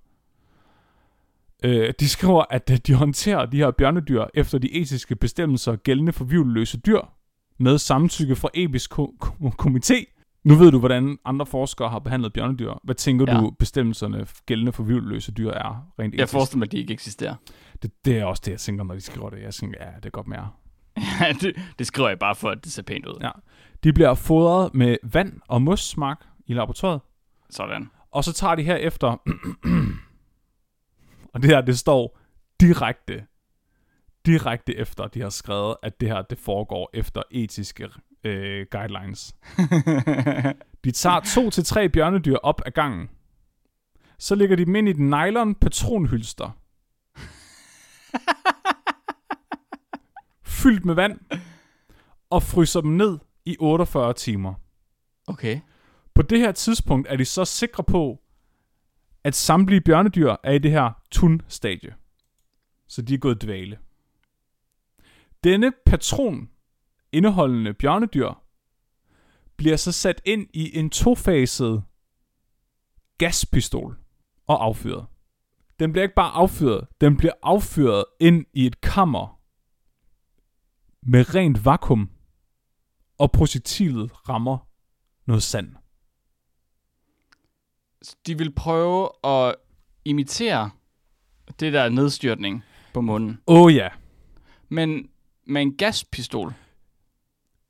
[1.63, 6.11] Øh, de skriver, at øh, de håndterer de her bjørnedyr efter de etiske bestemmelser gældende
[6.13, 6.99] for vivløse dyr,
[7.59, 10.11] med samtykke fra episk ko- ko- komité.
[10.43, 12.73] Nu ved du, hvordan andre forskere har behandlet bjørnedyr.
[12.83, 13.39] Hvad tænker Ja.
[13.39, 16.31] du, bestemmelserne gældende for vivløse dyr er rent Jeg etisk?
[16.33, 17.35] forestiller mig, at de ikke eksisterer.
[17.81, 19.41] Det, det er også det, jeg tænker, når de skriver det.
[19.41, 20.49] Jeg tænker, ja, det er godt mere.
[21.41, 23.17] det, det skriver jeg bare for, at det ser pænt ud.
[23.21, 23.29] Ja.
[23.83, 27.01] De bliver fodret med vand og mosmark i laboratoriet.
[27.49, 27.89] Sådan.
[28.11, 29.21] Og så tager de her efter,
[31.35, 32.19] og det her, det står
[32.59, 33.25] direkte,
[34.25, 37.89] direkte efter, de har skrevet, at det her, det foregår efter etiske
[38.23, 39.35] øh, guidelines.
[40.83, 43.09] De tager to til tre bjørnedyr op ad gangen.
[44.19, 46.57] Så lægger de dem ind i den nylon patronhylster.
[50.61, 51.19] Fyldt med vand.
[52.29, 54.53] Og fryser dem ned i 48 timer.
[55.27, 55.59] okay.
[56.13, 58.19] På det her tidspunkt er de så sikre på,
[59.25, 61.93] at samtlige bjørnedyr er i det her tun-stadie.
[62.87, 63.79] Så de er gået i dvale.
[65.43, 66.49] Denne patron
[67.11, 68.43] indeholdende bjørnedyr
[69.57, 71.83] bliver så sat ind i en tofaset
[73.17, 73.97] gaspistol
[74.47, 75.05] og affyret.
[75.79, 79.41] Den bliver ikke bare affyret, den bliver affyret ind i et kammer
[81.01, 82.09] med rent vakuum,
[83.17, 84.57] og projektilet rammer
[85.25, 85.75] noget sand.
[88.27, 89.55] De vil prøve at
[90.05, 90.69] imitere
[91.59, 93.39] det der nedstyrtning på munden.
[93.47, 93.89] Åh oh, ja,
[94.69, 95.09] Men
[95.47, 96.53] med en gaspistol.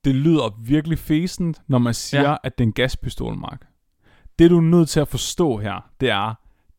[0.05, 2.35] det lyder virkelig fæsent, når man siger, ja.
[2.43, 3.67] at det er en gaspistol, Mark.
[4.39, 6.33] Det du er nødt til at forstå her, det er,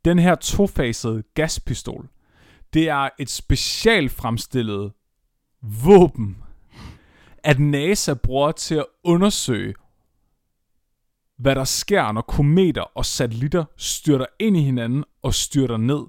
[0.04, 2.09] den her tofasede gaspistol,
[2.74, 4.92] det er et specielt fremstillet
[5.62, 6.36] våben,
[7.38, 9.74] at NASA bruger til at undersøge,
[11.39, 16.03] hvad der sker, når kometer og satellitter styrter ind i hinanden og styrter ned.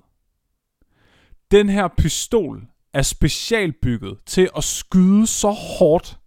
[1.51, 6.19] Den her pistol er specialbygget til at skyde så hårdt,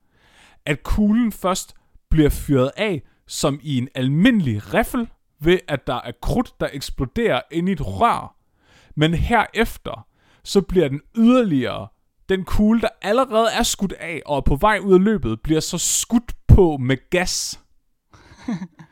[0.67, 1.75] at kuglen først
[2.11, 5.09] bliver fyret af som i en almindelig riffel,
[5.41, 8.37] ved at der er krudt, der eksploderer ind i et rør.
[8.97, 10.07] Men herefter,
[10.45, 11.89] så bliver den yderligere,
[12.29, 15.61] den kugle, der allerede er skudt af og er på vej ud af løbet, bliver
[15.61, 17.61] så skudt på med gas.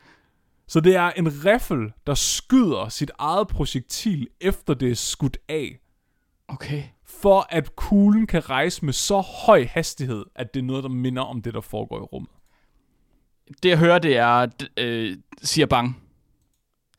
[0.69, 5.79] så det er en riffel, der skyder sit eget projektil, efter det er skudt af
[6.47, 6.83] Okay.
[7.05, 11.21] for at kuglen kan rejse med så høj hastighed, at det er noget, der minder
[11.21, 12.31] om det, der foregår i rummet.
[13.63, 14.47] Det jeg hører, det er,
[14.77, 15.97] øh, siger bang.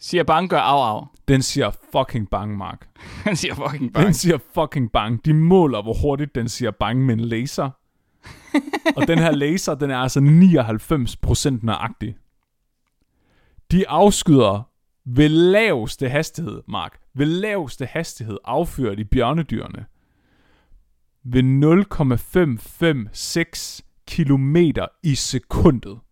[0.01, 1.07] Siger bang gør af af.
[1.29, 2.89] Den siger fucking bang, Mark.
[2.97, 4.15] Han siger fucking Den bang.
[4.15, 5.25] siger fucking bang.
[5.25, 7.71] De måler, hvor hurtigt den siger bang med en laser.
[8.97, 10.21] og den her laser, den er altså
[11.61, 12.17] 99% nøjagtig.
[13.71, 14.63] De afskyder
[15.05, 17.01] ved laveste hastighed, Mark.
[17.15, 19.87] Ved laveste hastighed affyrer de bjørnedyrene.
[21.25, 25.99] Ved 0,556 kilometer i sekundet.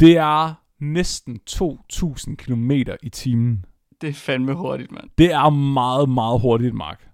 [0.00, 3.64] Det er næsten 2.000 kilometer i timen.
[4.00, 5.10] Det er fandme hurtigt, mand.
[5.18, 7.10] Det er meget, meget hurtigt, Mark.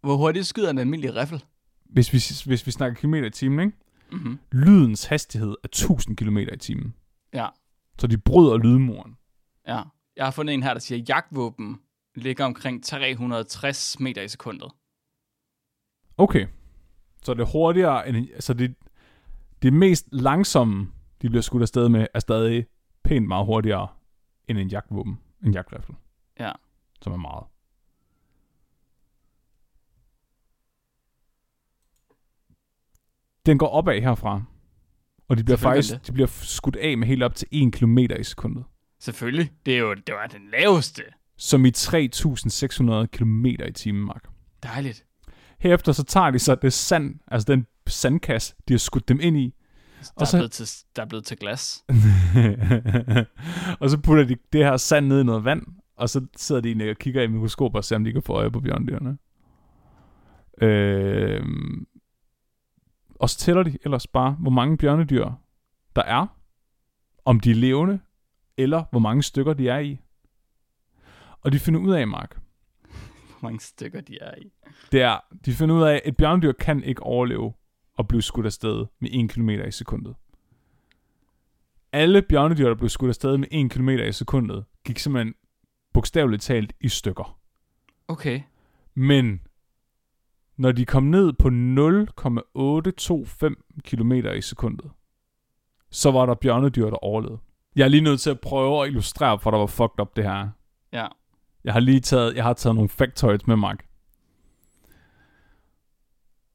[0.00, 1.44] Hvor hurtigt skyder en almindelig riffel?
[1.84, 3.78] Hvis vi, hvis vi snakker kilometer i timen, ikke?
[4.12, 4.38] Mm-hmm.
[4.52, 6.94] Lydens hastighed er 1000 km i timen.
[7.32, 7.46] Ja,
[7.98, 9.16] Så de bryder lydmuren.
[9.66, 9.82] ja.
[10.16, 11.80] Jeg har fundet en her, der siger, at jagtvåben
[12.14, 14.70] ligger omkring 360 meter i sekundet.
[16.18, 16.46] Okay.
[17.22, 18.28] Så det er hurtigere end...
[18.40, 18.74] Så det,
[19.62, 20.92] det mest langsomme,
[21.22, 22.66] de bliver skudt afsted med, er stadig
[23.04, 23.88] pænt meget hurtigere
[24.48, 25.20] end en jagtvåben.
[25.44, 25.94] En jagtrifle.
[26.40, 26.52] Ja.
[27.02, 27.44] Som er meget.
[33.46, 34.42] Den går opad herfra.
[35.28, 36.06] Og de bliver faktisk det.
[36.06, 38.64] de bliver skudt af med helt op til 1 km i sekundet.
[39.00, 39.50] Selvfølgelig.
[39.66, 41.02] Det er jo det var den laveste.
[41.36, 44.24] Som i 3.600 km i timen, Mark.
[44.62, 45.04] Dejligt.
[45.58, 49.36] Herefter så tager de så det sand, altså den sandkasse, de har skudt dem ind
[49.36, 49.54] i,
[50.00, 50.66] Der, Og er så- blevet til,
[50.96, 51.84] der er blevet til glas.
[53.80, 55.62] og så putter de det her sand ned i noget vand,
[55.96, 58.32] og så sidder de egentlig og kigger i mikroskop og ser, om de kan få
[58.32, 59.18] øje på bjørndyrene.
[60.62, 61.42] Øh,
[63.20, 65.30] og så tæller de ellers bare, hvor mange bjørnedyr
[65.96, 66.26] der er,
[67.24, 68.00] om de er levende,
[68.56, 70.00] eller hvor mange stykker de er i.
[71.40, 72.34] Og de finder ud af, Mark,
[73.28, 74.52] Hvor mange stykker de er i.
[74.92, 77.52] det er, de finder ud af, at et bjørnedyr kan ikke overleve
[77.96, 80.14] og blive skudt afsted med 1 km i sekundet.
[81.92, 85.34] Alle bjørnedyr, der blev skudt afsted med 1 km i sekundet, gik simpelthen
[85.92, 87.38] bogstaveligt talt i stykker.
[88.08, 88.42] Okay.
[88.94, 89.40] Men
[90.60, 94.90] når de kom ned på 0,825 km i sekundet,
[95.90, 97.40] så var der bjørnedyr, der overlevede.
[97.76, 100.24] Jeg er lige nødt til at prøve at illustrere, for der var fucked up det
[100.24, 100.48] her.
[100.92, 101.06] Ja.
[101.64, 103.76] Jeg har lige taget, jeg har taget nogle factoids med mig.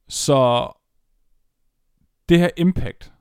[0.08, 0.72] Så
[2.30, 3.14] det her impact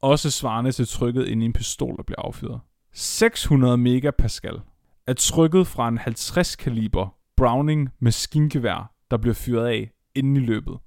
[0.02, 2.60] også svarende til trykket ind i en pistol, der bliver affyret.
[2.94, 4.62] 600 megapascal
[5.08, 10.78] er trykket fra en 50 kaliber Browning maskingevær, der bliver fyret af inden i løbet.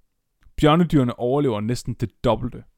[0.60, 2.64] Bjørnedyrene overlever næsten det dobbelte.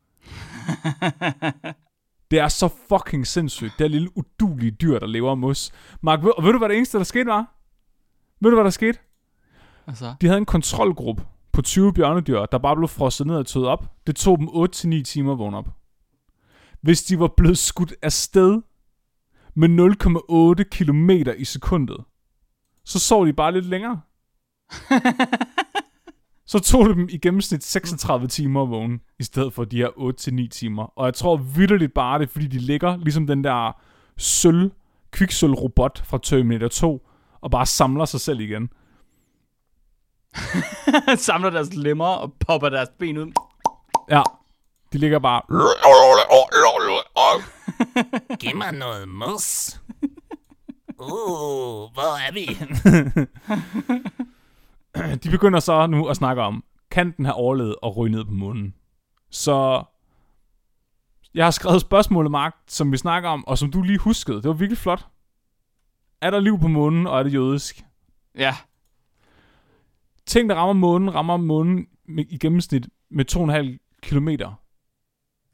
[2.31, 3.73] Det er så fucking sindssygt.
[3.79, 5.73] Det er lille udulige dyr, der lever af mos.
[6.01, 7.55] Mark, ved, og ved du, hvad det eneste, der skete var?
[8.41, 8.99] Ved du, hvad der skete?
[9.87, 10.15] Altså.
[10.21, 13.93] De havde en kontrolgruppe på 20 bjørnedyr, der bare blev frosset ned og tøet op.
[14.07, 15.69] Det tog dem 8-9 timer at vågne op.
[16.81, 18.63] Hvis de var blevet skudt afsted
[19.55, 19.69] med
[20.59, 21.97] 0,8 km i sekundet,
[22.85, 24.01] så sov de bare lidt længere.
[26.53, 29.89] så tog det dem i gennemsnit 36 timer at vågne, i stedet for de her
[30.47, 30.83] 8-9 timer.
[30.83, 33.81] Og jeg tror vidderligt bare, det fordi, de ligger ligesom den der
[34.17, 34.71] sølv,
[35.11, 37.09] kviksølv-robot fra Terminator 2,
[37.41, 38.71] og bare samler sig selv igen.
[41.17, 43.33] Samler deres lemmer og popper deres ben ud.
[44.11, 44.23] Ja,
[44.93, 45.43] de ligger bare...
[48.41, 49.81] Giv mig noget mos.
[50.99, 52.47] Uh, hvor er vi?
[55.23, 58.31] De begynder så nu at snakke om, kan den have overlevet og ryge ned på
[58.31, 58.75] månen?
[59.31, 59.85] Så
[61.35, 64.37] jeg har skrevet spørgsmålet, Mark, som vi snakker om, og som du lige huskede.
[64.37, 65.07] Det var virkelig flot.
[66.21, 67.85] Er der liv på månen, og er det jødisk?
[68.39, 68.57] Ja.
[70.27, 74.29] Ting, der rammer månen, rammer månen med, i gennemsnit med 2,5 km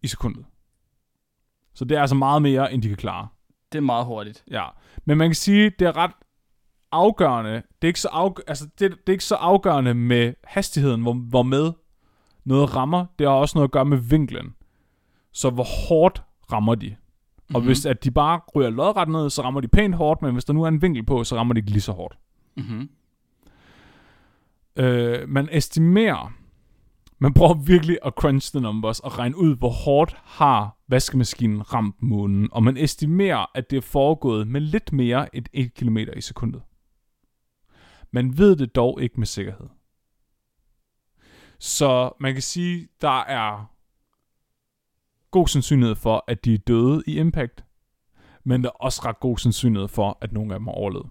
[0.03, 0.45] i sekundet.
[1.75, 3.29] Så det er altså meget mere, end de kan klare.
[3.73, 4.45] Det er meget hurtigt.
[4.51, 4.65] Ja,
[5.05, 6.11] men man kan sige, det er ret
[6.93, 7.53] afgørende.
[7.53, 11.13] Det er ikke så, afg- altså, det, det er ikke så afgørende med hastigheden, hvor,
[11.13, 11.73] hvor med
[12.45, 13.07] noget rammer.
[13.19, 14.55] Det har også noget at gøre med vinklen.
[15.33, 16.87] Så hvor hårdt rammer de?
[16.89, 17.55] Mm-hmm.
[17.55, 20.45] Og hvis at de bare ryger lodret ned, så rammer de pænt hårdt, men hvis
[20.45, 22.19] der nu er en vinkel på, så rammer de ikke lige så hårdt.
[22.57, 22.89] Mm-hmm.
[24.79, 26.33] Øh, man estimerer,
[27.19, 32.03] man prøver virkelig at crunch the numbers og regne ud, hvor hårdt har vaskemaskinen ramt
[32.03, 36.21] månen, og man estimerer, at det er foregået med lidt mere end 1 km i
[36.21, 36.63] sekundet.
[38.11, 39.67] Man ved det dog ikke med sikkerhed.
[41.59, 43.73] Så man kan sige, der er
[45.31, 47.65] god sandsynlighed for, at de er døde i impact,
[48.45, 51.09] men der er også ret god sandsynlighed for, at nogle af dem har overlevet.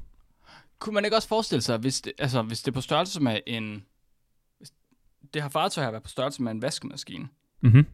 [0.80, 3.40] Kunne man ikke også forestille sig, hvis det, altså, hvis det er på størrelse med
[3.48, 3.86] en...
[4.58, 4.72] Hvis
[5.34, 7.28] det her fartøj har været på størrelse med en vaskemaskine.
[7.62, 7.86] Mm-hmm.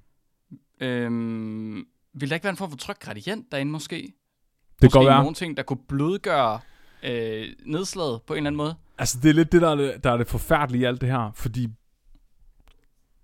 [0.80, 3.96] Øhm, vil der ikke være en form for trykgradient derinde måske?
[3.96, 4.14] Det
[4.84, 5.20] måske kan være.
[5.20, 6.60] nogle ting, der kunne blødgøre
[7.04, 8.76] øh, nedslaget på en eller anden måde?
[8.98, 11.10] Altså, det er lidt det, der er det, der er det forfærdelige i alt det
[11.10, 11.70] her, fordi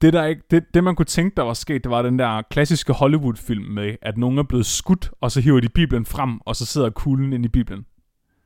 [0.02, 2.42] det, der ikke, det, det, man kunne tænke, der var sket, det var den der
[2.42, 6.56] klassiske Hollywood-film med, at nogen er blevet skudt, og så hiver de Bibelen frem, og
[6.56, 7.86] så sidder kuglen ind i Bibelen.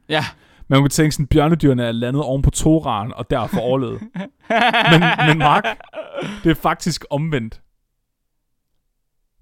[0.09, 0.25] Ja.
[0.73, 4.01] Man kunne tænke sådan, bjørnedyrene er landet oven på Toraen, og derfor overlevet.
[4.91, 5.63] men, men Mark,
[6.43, 7.61] det er faktisk omvendt.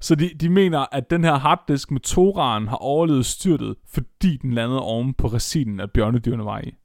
[0.01, 4.53] Så de, de mener, at den her harddisk med Toraen har overlevet styrtet, fordi den
[4.53, 6.75] landede oven på resinen, at bjørnedyrene var i.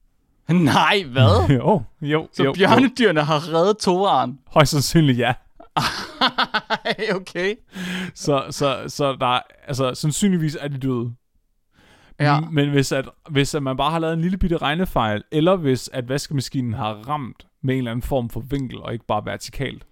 [0.55, 1.49] Nej, hvad?
[1.57, 2.53] jo, jo, Så jo, jo.
[2.55, 4.39] bjørnedyrene har reddet toeren?
[4.47, 5.35] Højst sandsynligt ja.
[7.21, 7.55] okay.
[8.15, 11.15] Så, så, så der er, altså, sandsynligvis er de døde.
[12.21, 12.41] Ja.
[12.41, 15.91] Men hvis, at, hvis at man bare har lavet en lille bitte regnefejl, eller hvis
[15.93, 19.87] at vaskemaskinen har ramt med en eller anden form for vinkel, og ikke bare vertikalt,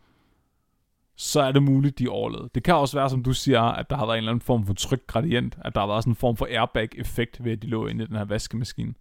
[1.17, 2.51] så er det muligt, de overlevede.
[2.55, 4.67] Det kan også være, som du siger, at der har været en eller anden form
[4.67, 7.87] for trykgradient, at der har været sådan en form for airbag-effekt ved, at de lå
[7.87, 8.95] inde i den her vaskemaskine.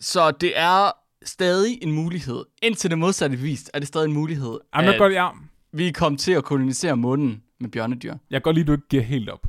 [0.00, 0.90] Så det er
[1.24, 2.44] stadig en mulighed.
[2.62, 5.28] Indtil det modsatte vist, er det stadig en mulighed, Jamen, at godt, ja,
[5.72, 8.10] vi kom til at kolonisere månen med bjørnedyr.
[8.10, 9.46] jeg kan godt lide, at du ikke giver helt op.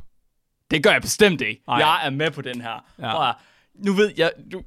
[0.70, 1.62] Det gør jeg bestemt ikke.
[1.66, 1.76] Nej.
[1.76, 2.84] Jeg er med på den her.
[2.98, 3.26] Ja.
[3.26, 3.32] Ja.
[3.74, 4.62] Nu ved jeg, du,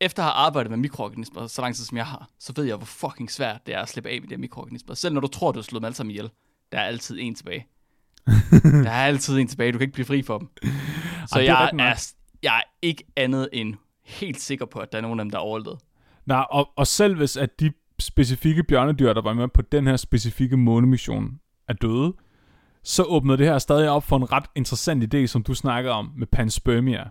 [0.00, 2.76] efter at have arbejdet med mikroorganismer så lang tid som jeg har, så ved jeg,
[2.76, 4.94] hvor fucking svært det er at slippe af med de mikroorganismer.
[4.94, 6.30] Selv når du tror, du har slået dem alle sammen ihjel,
[6.72, 7.66] der er altid en tilbage.
[8.84, 10.48] der er altid en tilbage, du kan ikke blive fri for dem.
[11.26, 11.80] Så Ej, er jeg, nok.
[11.80, 13.74] er, jeg er ikke andet end
[14.04, 15.78] helt sikker på, at der er nogen af dem, der er overlevet.
[16.26, 19.96] Nej, og, og selv hvis at de specifikke bjørnedyr, der var med på den her
[19.96, 22.12] specifikke månemission, er døde,
[22.82, 26.12] så åbner det her stadig op for en ret interessant idé, som du snakkede om
[26.16, 27.04] med panspermia.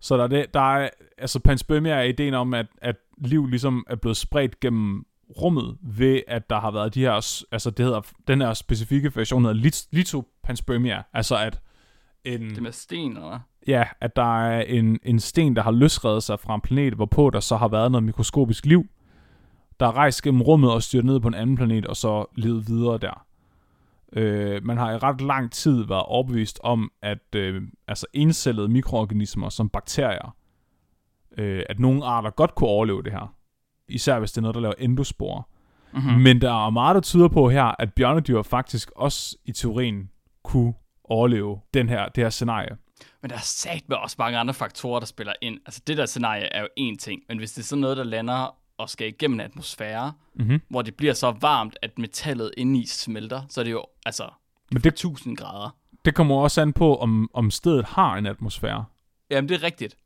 [0.00, 0.88] Så der er, det, der er
[1.18, 5.06] altså panspermia er ideen om, at, at liv ligesom er blevet spredt gennem
[5.40, 9.44] rummet, ved at der har været de her, altså det hedder, den her specifikke version
[9.44, 11.60] hedder lit- litopanspermia, altså at
[12.24, 13.40] en, Det med sten, eller?
[13.66, 17.30] Ja, at der er en, en sten, der har løsredet sig fra en planet, hvorpå
[17.30, 18.86] der så har været noget mikroskopisk liv,
[19.80, 22.68] der er rejst gennem rummet og styrt ned på en anden planet, og så levet
[22.68, 23.25] videre der.
[24.12, 29.48] Øh, man har i ret lang tid været overbevist om, at øh, altså encellede mikroorganismer
[29.48, 30.36] som bakterier,
[31.38, 33.34] øh, at nogle arter godt kunne overleve det her.
[33.88, 35.42] Især hvis det er noget, der laver endosporer.
[35.92, 36.12] Mm-hmm.
[36.12, 36.20] Mm.
[36.20, 40.10] Men der er meget, der tyder på her, at bjørnedyr faktisk også i teorien
[40.44, 42.76] kunne overleve den her, det her scenarie.
[43.22, 45.60] Men der er sat med også mange andre faktorer, der spiller ind.
[45.66, 48.04] Altså det der scenarie er jo én ting, men hvis det er sådan noget, der
[48.04, 50.60] lander og skal igennem en atmosfære, Mhm.
[50.68, 54.28] hvor det bliver så varmt, at metallet indeni smelter, så er det jo altså
[54.72, 55.76] Men det- det 1000 grader.
[56.04, 58.84] Det kommer også an på, om, om stedet har en atmosfære.
[59.30, 59.96] Jamen det er rigtigt.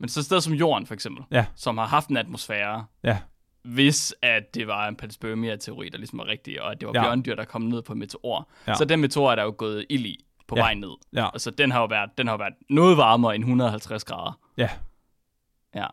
[0.00, 1.46] Men så et sted som Jorden for eksempel, Ja.
[1.56, 3.18] som har haft en atmosfære, Ja,
[3.62, 7.02] hvis at det var en panspermia-teori, der ligesom var rigtig, og at det var Ja.
[7.02, 8.48] bjørndyr, der kom ned på en meteor.
[8.66, 8.74] Ja.
[8.74, 10.62] Så den meteor er der jo gået ild i på Ja.
[10.62, 10.90] vej ned.
[11.12, 14.38] ja, Altså den har jo været, den har været noget varmere end 150 grader.
[14.58, 14.68] ja.
[15.74, 15.86] Ja.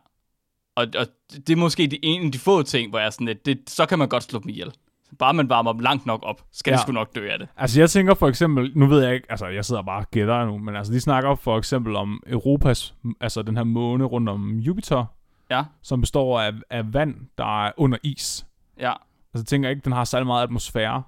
[0.76, 3.26] Og, og det er måske de ene af de få ting, hvor jeg er sådan
[3.26, 4.72] lidt, det, så kan man godt slå dem ihjel.
[5.18, 6.76] Bare man varmer dem langt nok op, skal ja.
[6.76, 7.48] De sgu nok dø af det.
[7.56, 10.46] Altså jeg tænker for eksempel, nu ved jeg ikke, altså jeg sidder bare og gætter
[10.46, 14.58] nu, men altså de snakker for eksempel om Europas, altså den her måne rundt om
[14.58, 15.04] Jupiter,
[15.50, 18.46] Ja, som består af, af vand, der er under is.
[18.80, 18.90] ja.
[19.34, 21.02] Altså jeg tænker ikke, den har særlig meget atmosfære.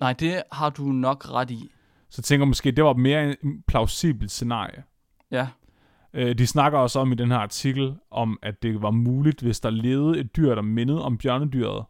[0.00, 1.70] Nej, det har du nok ret i.
[2.10, 4.82] Så jeg tænker måske, det var mere en plausibelt scenarie.
[5.30, 5.46] Ja.
[6.14, 9.60] Øh, de snakker også om i den her artikel, om at det var muligt, hvis
[9.60, 11.84] der levede et dyr, der mindede om bjørnedyret.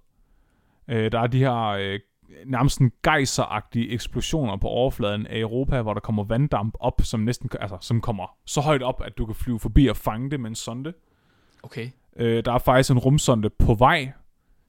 [0.89, 2.01] Øh, der er de her øh,
[2.47, 7.51] nærmest sådan gejseragtige eksplosioner på overfladen af Europa, hvor der kommer vanddamp op, som næsten
[7.61, 10.51] altså, som kommer så højt op, at du kan flyve forbi og fange det med
[10.51, 10.93] en sonde.
[11.63, 11.91] Okay.
[12.17, 14.13] Øh, der er faktisk en rumsonde på vej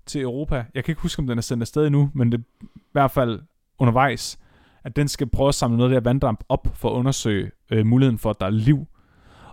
[0.06, 0.66] til Europa.
[0.76, 3.12] Jeg kan ikke huske, om den er sendt afsted endnu, men det er i hvert
[3.12, 3.42] fald
[3.80, 4.40] undervejs,
[4.84, 7.52] at den skal prøve at samle noget af det her vanddamp op for at undersøge
[7.72, 8.88] øh, muligheden for, at der er liv.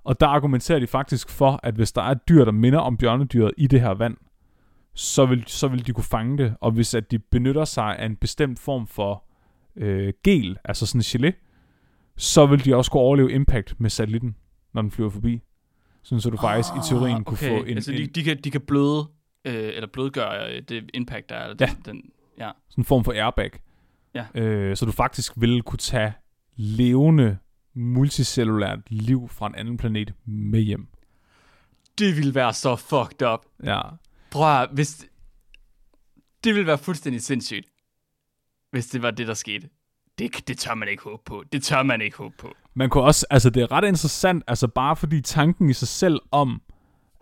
[0.07, 2.97] Og der argumenterer de faktisk for, at hvis der er et dyr, der minder om
[2.97, 4.17] bjørnedyret i det her vand,
[4.95, 6.57] så vil, så vil de kunne fange det.
[6.61, 9.25] Og hvis at de benytter sig af en bestemt form for
[9.77, 11.33] øh, gel, altså sådan en gelé,
[12.17, 14.37] så vil de også kunne overleve impact med satellitten,
[14.75, 15.43] når den flyver forbi.
[16.03, 17.59] Sådan så du faktisk i teorien kunne Ah, okay.
[17.59, 19.09] få en, altså, de, en, de, kan, de kan bløde,
[19.45, 21.55] øh, eller blødgøre øh, det impact, der er.
[21.61, 21.71] Ja.
[21.85, 22.03] Den,
[22.39, 22.51] ja.
[22.69, 23.51] sådan en form for airbag.
[24.15, 24.25] Ja.
[24.35, 26.13] Øh, så du faktisk vil kunne tage
[26.57, 27.39] levende
[27.77, 30.87] multicellulært liv fra en anden planet med hjem.
[31.99, 33.47] Det ville være så fucked up.
[33.65, 33.81] Ja.
[34.31, 35.07] Prøv at, hvis...
[36.45, 37.67] Det ville være fuldstændig sindssygt,
[38.71, 39.69] hvis det var det, der skete.
[40.19, 41.45] Det, det tør man ikke håbe på.
[41.53, 42.55] Det tør man ikke håbe på.
[42.75, 46.21] Man kunne også, altså det er ret interessant, altså bare fordi tanken i sig selv
[46.31, 46.63] om,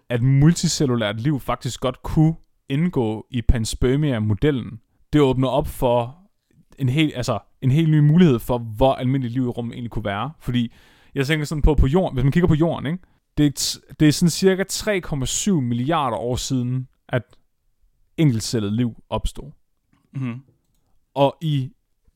[0.08, 2.34] at multicellulært liv faktisk godt kunne
[2.68, 4.80] indgå i panspermia-modellen,
[5.12, 6.18] det åbner op for
[6.78, 10.04] en helt, altså en helt ny mulighed for, hvor almindeligt liv i rummet egentlig kunne
[10.04, 10.30] være.
[10.40, 10.72] Fordi
[11.14, 12.98] jeg tænker sådan på, på jorden, hvis man kigger på jorden, ikke?
[13.38, 17.22] Det, er, det er sådan cirka 3,7 milliarder år siden, at
[18.16, 19.50] enkeltcellet liv opstod.
[20.14, 20.40] Mm-hmm.
[21.14, 21.70] Og i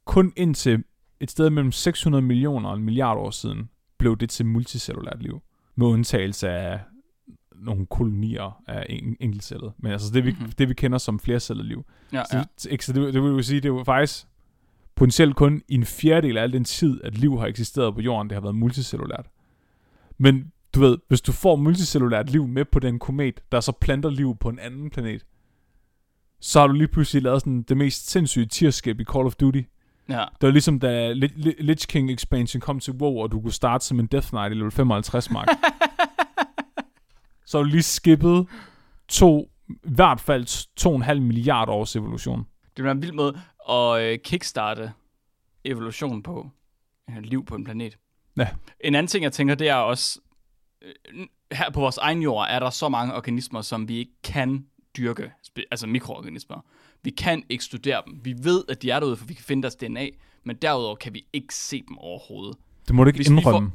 [0.05, 0.85] kun indtil
[1.21, 3.69] et sted mellem 600 millioner og en milliard år siden,
[3.99, 5.41] blev det til multicellulært liv.
[5.77, 6.81] Med undtagelse af
[7.55, 9.73] nogle kolonier af en, enkeltcellet.
[9.79, 10.51] Men altså det vi, Mhm.
[10.51, 11.85] det, vi kender som flercellet liv.
[12.13, 12.45] Ja, Så, ja.
[12.71, 12.77] ja.
[12.81, 14.27] så det, det vil jo sige, det er jo faktisk
[14.99, 18.31] potentielt kun i en fjerdedel af al den tid, at liv har eksisteret på jorden,
[18.31, 19.27] det har været multicellulært.
[20.19, 24.11] Men du ved, hvis du får multicellulært liv med på den komet, der så planter
[24.11, 25.27] liv på en anden planet,
[26.41, 29.63] så har du lige pludselig lavet sådan det mest sindssyge tierskab i Call of Duty.
[30.09, 30.25] ja.
[30.41, 33.53] Det var ligesom da Li- Li- Lich King expansion kom til WoW, og du kunne
[33.53, 35.49] starte som en Death Knight i level 55 mark.
[37.47, 38.47] så har du lige skippet
[39.09, 42.39] to, i hvert fald to og en halv milliard års evolution.
[42.39, 43.39] Det bliver en vild måde
[43.69, 44.93] at øh, kickstarte
[45.65, 46.51] evolution på.
[47.11, 47.99] Øh, liv på en planet.
[48.37, 48.49] Ja.
[48.81, 50.21] En anden ting, jeg tænker, det er også,
[50.83, 54.67] øh, her på vores egen jord er der så mange organismer, som vi ikke kan
[54.97, 55.33] dyrke,
[55.71, 56.61] altså mikroorganismer.
[57.03, 58.21] Vi kan ikke studere dem.
[58.25, 60.09] Vi ved, at de er derude, for vi kan finde deres DNA,
[60.45, 62.57] men derudover kan vi ikke se dem overhovedet.
[62.87, 63.73] Det må du ikke Hvis vi indrømme.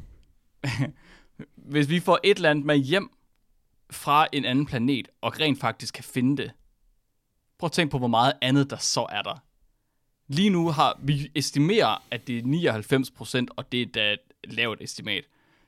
[1.72, 3.10] Hvis vi får et eller andet med hjem
[3.90, 6.52] fra en anden planet, og rent faktisk kan finde det,
[7.58, 9.44] prøv at tænke på, hvor meget andet der så er der.
[10.28, 14.20] Lige nu har vi estimerer, at det er 99 procent, og det er da et
[14.44, 15.24] lavt estimat,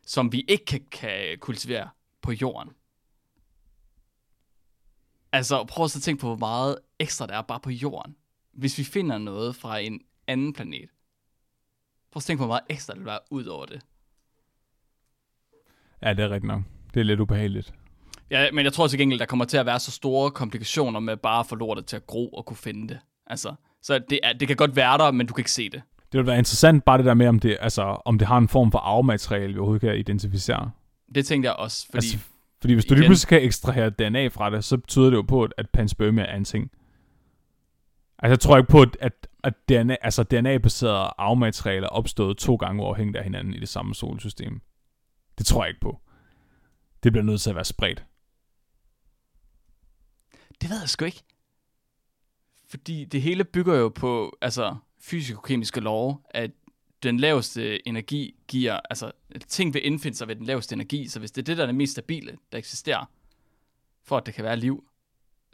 [0.07, 1.89] som vi ikke kan, kan kultivere
[2.23, 2.73] på jorden.
[5.33, 8.17] Altså, prøv at tænke på, hvor meget ekstra der er bare på jorden.
[8.53, 10.91] Hvis vi finder noget fra en anden planet.
[12.11, 13.81] Prøv at tænke på, hvor meget ekstra der vil være ud over det.
[16.03, 16.63] Ja, det er rigtigt nok.
[16.95, 17.75] Det er lidt ubehageligt.
[18.31, 21.17] Ja, men jeg tror til gengæld, der kommer til at være så store komplikationer med
[21.17, 23.01] bare at få lortet til at gro og kunne finde det.
[23.27, 23.55] Altså,
[23.87, 25.82] så det, er, det kan godt være der, men du kan ikke se det.
[26.12, 28.49] Det vil være interessant bare det der med, om det, altså, om det har en
[28.49, 30.70] form for arvemateriale, vi overhovedet kan identificere.
[31.14, 31.97] Det tænkte jeg også, fordi...
[31.97, 32.18] Altså,
[32.61, 35.22] fordi hvis du lige igen- pludselig kan ekstrahere DNA fra det, så betyder det jo
[35.22, 36.70] på, at- panspermia er en ting.
[38.18, 42.82] Altså, jeg tror ikke på, at, at, DNA, altså DNA-baserede arvematerialer er opstået to gange
[42.82, 44.61] uafhængigt af hinanden i det samme solsystem.
[45.39, 46.01] Det tror jeg ikke på.
[47.03, 48.05] Det bliver nødt til at være spredt.
[50.61, 51.22] Det ved jeg sgu ikke.
[52.77, 56.51] Fordi det hele bygger jo på altså, fysikokemiske love, at
[57.03, 59.12] den laveste energi giver, altså
[59.49, 61.66] ting vil indfinde sig ved den laveste energi, så hvis det er det, der er
[61.66, 63.11] det mest stabile, der eksisterer,
[64.03, 64.85] for at det kan være liv,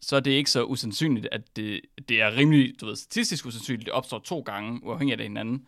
[0.00, 3.86] så er det ikke så usandsynligt, at det, det er rimelig, du ved, statistisk usandsynligt,
[3.86, 5.66] det opstår to gange, uafhængigt af hinanden.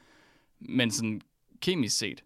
[0.61, 1.20] Men sådan
[1.61, 2.24] kemisk set,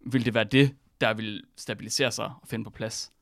[0.00, 3.12] vil det være det, der vil stabilisere sig og finde på plads.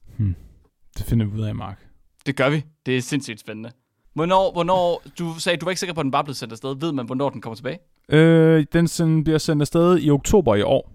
[0.98, 1.88] Det finder vi ud af, Mark.
[2.26, 2.64] Det gør vi.
[2.86, 3.72] Det er sindssygt spændende.
[4.18, 6.76] Hvornår, hvornår, du sagde, du var ikke sikker på, at den bare blev sendt afsted.
[6.80, 7.78] Ved man, hvornår den kommer tilbage?
[8.08, 10.92] Øh, den send, bliver sendt afsted i oktober i år.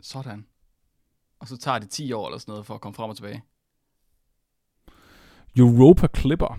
[0.00, 0.46] Sådan.
[1.40, 3.42] Og så tager det 10 år eller sådan noget for at komme frem og tilbage.
[5.56, 6.58] Europa Clipper.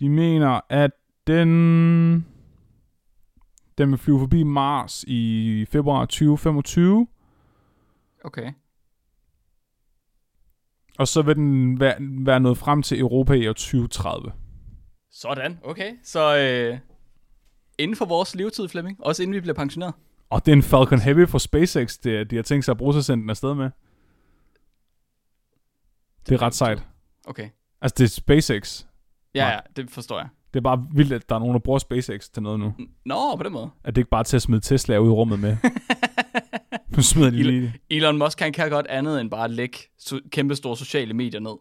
[0.00, 0.90] De mener, at
[1.26, 2.26] den,
[3.78, 7.06] den vil flyve forbi Mars i februar 2025,
[8.24, 8.52] Okay.
[10.98, 14.32] Og så vil den være, være nået frem til Europa i år 2030.
[15.10, 15.92] Sådan, okay.
[16.04, 16.78] Så øh,
[17.78, 18.96] inden for vores levetid, Flemming.
[19.04, 19.94] Også inden vi bliver pensioneret.
[20.30, 22.94] Og det er en Falcon Heavy fra SpaceX, det, de har tænkt sig at bruge
[22.94, 23.70] sig sendt den afsted med.
[26.28, 26.82] Det er ret sejt.
[27.24, 27.48] Okay.
[27.80, 28.84] Altså, det er SpaceX.
[29.34, 30.28] Ja, ja, det forstår jeg.
[30.54, 32.72] Det er bare vildt, at der er nogen, der bruger SpaceX til noget nu.
[33.06, 33.70] Nå, på den måde.
[33.84, 35.56] At det ikke bare er til at smide Tesla ud i rummet med.
[36.96, 37.74] nu smider de lige...
[37.90, 41.40] Elon Musk, han kan godt andet end bare at lægge so- kæmpe store sociale medier
[41.40, 41.54] ned.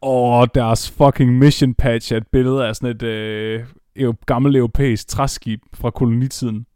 [0.00, 3.64] Og deres fucking mission patch er et billede af sådan et øh,
[4.26, 6.66] gammelt europæisk træskib fra kolonitiden.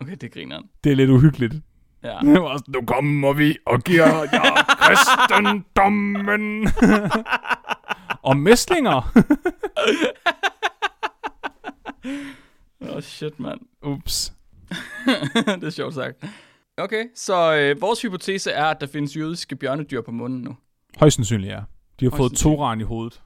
[0.00, 0.64] Okay, det griner han.
[0.84, 1.54] Det er lidt uhyggeligt.
[2.04, 2.18] Ja.
[2.32, 6.68] Det var sådan, nu kommer vi og giver jer kristendommen.
[8.28, 9.12] og mæslinger.
[12.90, 13.60] Åh, oh, shit, mand.
[13.82, 14.32] Ups.
[15.60, 16.24] det er sjovt sagt.
[16.76, 20.56] Okay, så øh, vores hypotese er, at der findes jødiske bjørnedyr på månen nu.
[20.96, 21.60] Højst sandsynligt, ja.
[22.00, 22.32] De har Højst fået.
[22.32, 23.22] Toran i hovedet.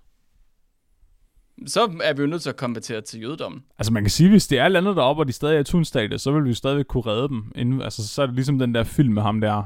[1.67, 3.63] Så er vi jo nødt til at konvertere til jødedommen.
[3.79, 6.21] Altså man kan sige, hvis det er landet deroppe, og de stadig er i tunstadiet,
[6.21, 7.53] så vil vi stadigvæk kunne redde dem.
[7.55, 9.63] Inden, altså så er det ligesom den der film med ham der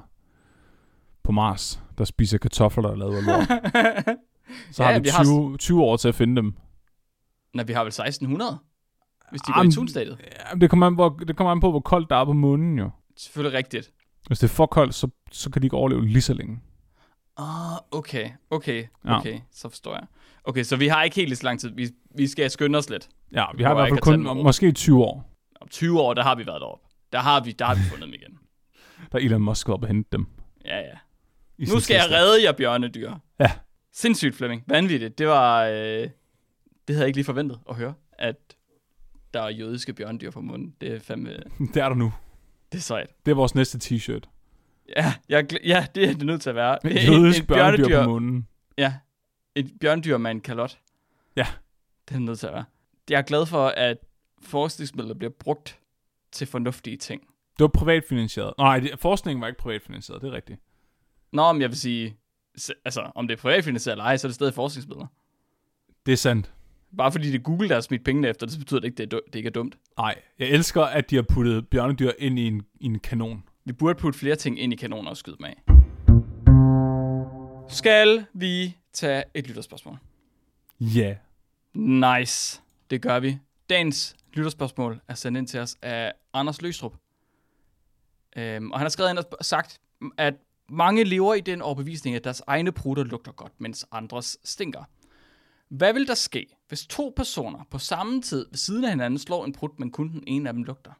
[1.22, 3.48] på Mars, der spiser kartofler, der er lavet af lort.
[4.72, 6.54] Så Ja, har vi vi har 20, 20 år til at finde dem.
[7.54, 8.58] Nej, vi har vel 1600,
[9.32, 10.18] hvis de går Jamen, i tunstadiet.
[10.20, 12.78] Ja, det kommer, an på, det kommer an på, hvor koldt der er på månen
[12.78, 12.90] jo.
[13.16, 13.92] Selvfølgelig rigtigt.
[14.26, 16.60] Hvis det er for koldt, så, så kan de ikke overleve lige så længe.
[17.36, 19.18] Ah, okay, okay, Ja.
[19.18, 20.06] okay, så forstår jeg.
[20.44, 21.70] Okay, så vi har ikke helt så lang tid.
[21.74, 23.08] Vi, vi skal skynde os lidt.
[23.32, 25.30] Ja, vi har i hvert fald kun måske 20 år,
[25.60, 26.86] Om 20 år, der har vi været deroppe.
[27.12, 28.38] Der har vi, der har vi fundet dem igen.
[29.12, 30.26] der Elon Musk op og hente dem.
[30.64, 30.94] Ja, ja.
[31.58, 33.12] I Nu skal jeg redde jer bjørnedyr.
[33.40, 33.50] Ja.
[33.92, 34.64] Sindssygt, Flemming.
[34.66, 35.18] Vanvittigt.
[35.18, 35.64] Det var...
[35.64, 35.74] Øh,
[36.88, 38.36] det havde jeg ikke lige forventet at høre, at
[39.34, 40.74] der er jødiske bjørnedyr på munden.
[40.80, 41.30] Det er fandme...
[41.74, 42.12] Det er der nu.
[42.72, 43.10] Det er sejt.
[43.26, 44.28] Det er vores næste t-shirt.
[44.96, 46.78] Ja, jeg, ja det er det nødt til at være.
[46.84, 48.48] Jødisk børnedyr på munden.
[48.78, 48.94] Ja,
[49.54, 50.78] et bjørndyr med en kalot.
[51.36, 51.46] Ja.
[52.08, 52.64] Det er nødt til at være.
[53.10, 53.98] Jeg er glad for, at
[54.42, 55.78] forskningsmidler bliver brugt
[56.32, 57.22] til fornuftige ting.
[57.58, 58.54] Det var privatfinansieret.
[58.58, 60.60] Nej, det, forskningen var ikke privatfinansieret, det er rigtigt.
[61.32, 62.16] Nå, men jeg vil sige,
[62.84, 65.06] altså, om det er privatfinansieret eller ej, så er det stadig forskningsmidler.
[66.06, 66.52] Det er sandt.
[66.96, 68.96] Bare fordi det er Google, der har smidt pengene efter det, så betyder det ikke,
[68.96, 69.78] det, er det ikke er dumt.
[69.98, 73.44] Nej, jeg elsker, at de har puttet bjørnedyr ind i en, i en kanon.
[73.64, 75.62] Vi burde putte flere ting ind i kanoner og skyde dem af.
[77.68, 79.98] Skal vi tage et lytterspørgsmål?
[80.80, 81.16] Ja.
[81.74, 82.62] Nice.
[82.90, 83.38] Det gør vi.
[83.70, 86.94] Dagens lytterspørgsmål er sendt ind til os af Anders Løstrup.
[88.36, 89.80] Øhm, og han har skrevet ind og sagt,
[90.18, 90.34] at
[90.68, 94.84] mange lever i den overbevisning, at deres egne prutter lugter godt, mens andres stinker.
[95.68, 99.44] Hvad vil der ske, hvis to personer på samme tid ved siden af hinanden slår
[99.44, 100.92] en prut, men kun den ene af dem lugter?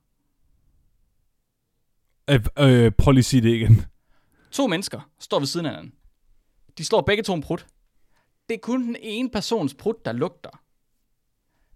[2.31, 3.85] Øh, øh, prøv lige at sige det igen.
[4.51, 5.95] To mennesker står ved siden af hinanden.
[6.79, 7.67] De slår begge to en prut.
[8.49, 10.63] Det er kun den ene persons prut, der lugter.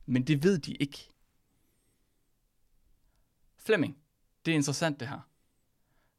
[0.06, 1.08] Men det ved de ikke.
[3.58, 3.96] Flemming,
[4.46, 5.20] det er interessant det her.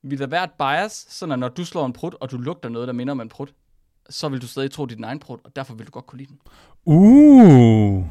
[0.01, 2.69] Vil der være et bias, sådan at når du slår en prut, og du lugter
[2.69, 3.53] noget, der minder om en prut,
[4.09, 6.05] så vil du stadig tro, det er din egen prut, og derfor vil du godt
[6.05, 6.39] kunne lide den.
[6.85, 8.05] Uh.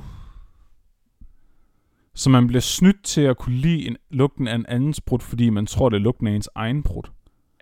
[2.14, 5.50] Så man bliver snydt til at kunne lide en, lugten af en andens brud, fordi
[5.50, 7.02] man tror, det er lugten af ens egen brud.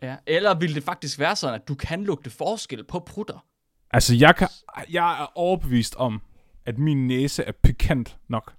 [0.02, 0.16] Ja.
[0.26, 3.44] Eller vil det faktisk være sådan, at du kan lugte forskel på prutter?
[3.90, 4.48] Altså, jeg, kan,
[4.90, 6.22] jeg er overbevist om,
[6.66, 8.54] at min næse er pikant nok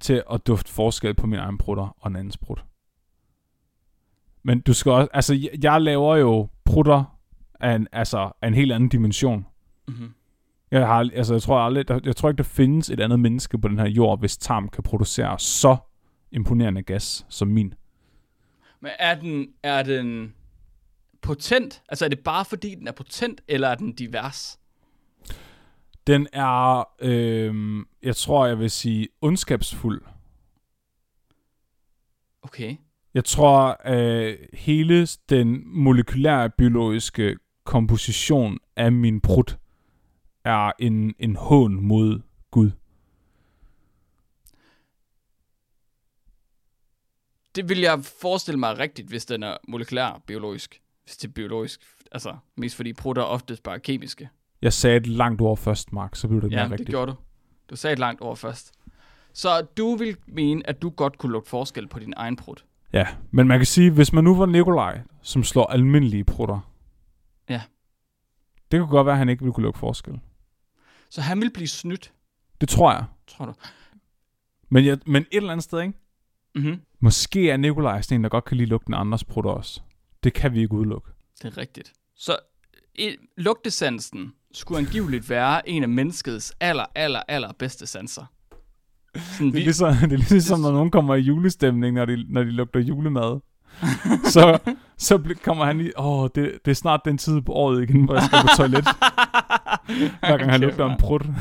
[0.00, 2.56] til at dufte forskel på min egen prutter og en andens brud.
[4.42, 7.15] Men du skal også, altså, jeg, jeg laver jo prutter
[7.60, 9.46] af en, altså, af en helt anden dimension.
[9.88, 10.14] Mm-hmm.
[10.70, 13.58] Jeg, har, altså, jeg, tror aldrig, der, jeg tror ikke, der findes et andet menneske
[13.58, 15.76] på den her jord, hvis tarm kan producere så
[16.32, 17.74] imponerende gas som min.
[18.80, 20.34] Men er den, er den
[21.22, 21.82] potent?
[21.88, 24.58] Altså er det bare fordi, den er potent, eller er den divers?
[26.06, 30.02] Den er, øh, jeg tror, jeg vil sige, ondskabsfuld.
[32.42, 32.76] Okay.
[33.14, 37.36] Jeg tror, at hele den molekylære biologiske
[37.66, 39.56] komposition af min brud
[40.44, 42.70] er en, en hån mod Gud.
[47.56, 50.80] Det vil jeg forestille mig rigtigt, hvis den er molekylær biologisk.
[51.04, 51.80] Hvis det er biologisk.
[52.12, 54.28] Altså, mest fordi prutter er oftest bare kemiske.
[54.62, 56.88] Jeg sagde et langt ord først, Mark, så blev det Ja, mere det rigtigt.
[56.88, 57.16] gjorde du.
[57.70, 58.72] Du sagde et langt ord først.
[59.32, 62.64] Så du vil mene, at du godt kunne lugte forskel på din egen prut.
[62.92, 66.72] Ja, men man kan sige, hvis man nu var Nikolaj, som slår almindelige prutter.
[67.48, 67.62] Ja.
[68.70, 70.20] Det kunne godt være, at han ikke ville kunne lukke forskel.
[71.10, 72.12] Så han vil blive snydt,
[72.60, 73.04] Det tror jeg.
[73.26, 73.52] tror du.
[74.68, 75.98] Men, jeg, men et eller andet sted, ikke?
[76.54, 76.80] Mm-hmm.
[77.00, 79.80] Måske er Nikolaj sådan en, der godt kan lide lugten af andres prutter også.
[80.24, 81.10] Det kan vi ikke udelukke.
[81.42, 81.92] Det er rigtigt.
[82.16, 82.36] Så
[82.94, 88.24] i, lugtesansen skulle angiveligt være en af menneskets aller, aller, aller bedste sanser.
[89.16, 92.44] Sådan, Det er ligesom, det er ligesom når nogen kommer i julestemning, når de, når
[92.44, 93.40] de lugter julemad.
[94.34, 94.58] så
[94.98, 98.14] så kommer han i, åh, det, det er snart den tid på året igen, hvor
[98.14, 98.84] jeg skal på toilet,
[100.20, 101.22] hver gang han lugter en prut.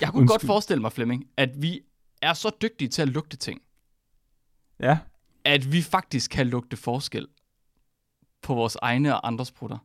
[0.00, 0.46] Jeg kunne godt Undskyld.
[0.48, 1.80] forestille mig, Flemming, at vi
[2.22, 3.60] er så dygtige til at lugte ting,
[4.80, 4.98] Ja,
[5.44, 7.26] at vi faktisk kan lugte forskel
[8.42, 9.78] på vores egne og andres prutter.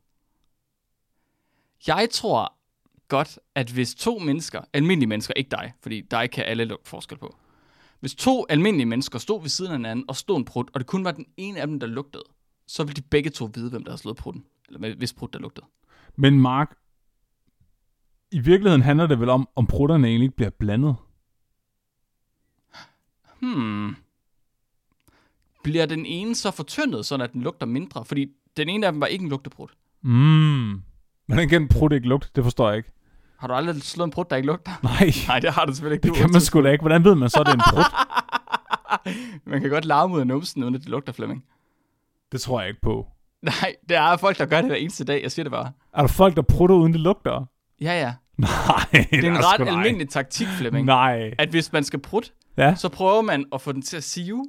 [1.88, 2.54] Jeg tror
[3.08, 7.18] godt, at hvis to mennesker, almindelige mennesker, ikke dig, fordi dig kan alle lugte forskel
[7.18, 7.36] på.
[8.04, 10.88] Hvis to almindelige mennesker stod ved siden af hinanden og stod en prut, og det
[10.88, 12.24] kun var den ene af dem, der lugtede,
[12.68, 14.46] så ville de begge to vide, hvem der havde slået prutten.
[14.70, 15.66] Eller hvis prut, der lugtede.
[16.16, 16.76] men Mark,
[18.32, 20.96] i virkeligheden handler det vel om, om prutterne egentlig ikke bliver blandet.
[23.40, 23.96] Hmm.
[25.64, 28.06] Bliver den ene så fortyndet, sådan at den lugter mindre?
[28.06, 28.28] Fordi
[28.58, 29.72] den ene af dem var ikke en lugteprut.
[30.02, 30.82] Mm.
[31.26, 32.30] Hvordan kan en prut ikke lugte?
[32.36, 32.90] Det forstår jeg ikke.
[33.44, 34.72] Har du aldrig slået en prut, der ikke lugter?
[34.84, 36.08] Nej, Nej, det har du selvfølgelig ikke.
[36.08, 36.82] det kan man sgu da ikke.
[36.82, 37.86] Hvordan ved man så, det er en prut?
[39.52, 41.44] Man kan godt larme ud af numsen, uden at det lugter, Flemming.
[42.32, 43.08] Det tror jeg ikke på.
[43.42, 45.24] Nej, det er folk, der gør det hver eneste dag.
[45.24, 45.72] Jeg siger det bare.
[45.94, 47.46] Er der folk, der prutter uden det lugter?
[47.82, 48.14] Ja, ja.
[48.38, 48.50] Nej,
[48.92, 50.86] Det er en ret almindelig taktik, Flemming.
[50.86, 51.34] Nej.
[51.40, 52.76] At hvis man skal prutte, Ja.
[52.76, 54.46] så prøver man at få den til at sive.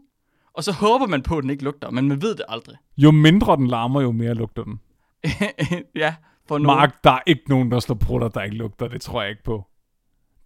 [0.55, 2.77] Og så håber man på, at den ikke lugter, men man ved det aldrig.
[2.97, 4.81] Jo mindre den larmer, jo mere lugter den.
[5.97, 6.15] ja,
[6.49, 6.79] for nogen.
[6.79, 8.89] Mark, der er ikke nogen, der slår prutter, der ikke lugter.
[8.89, 9.67] Det tror jeg ikke på.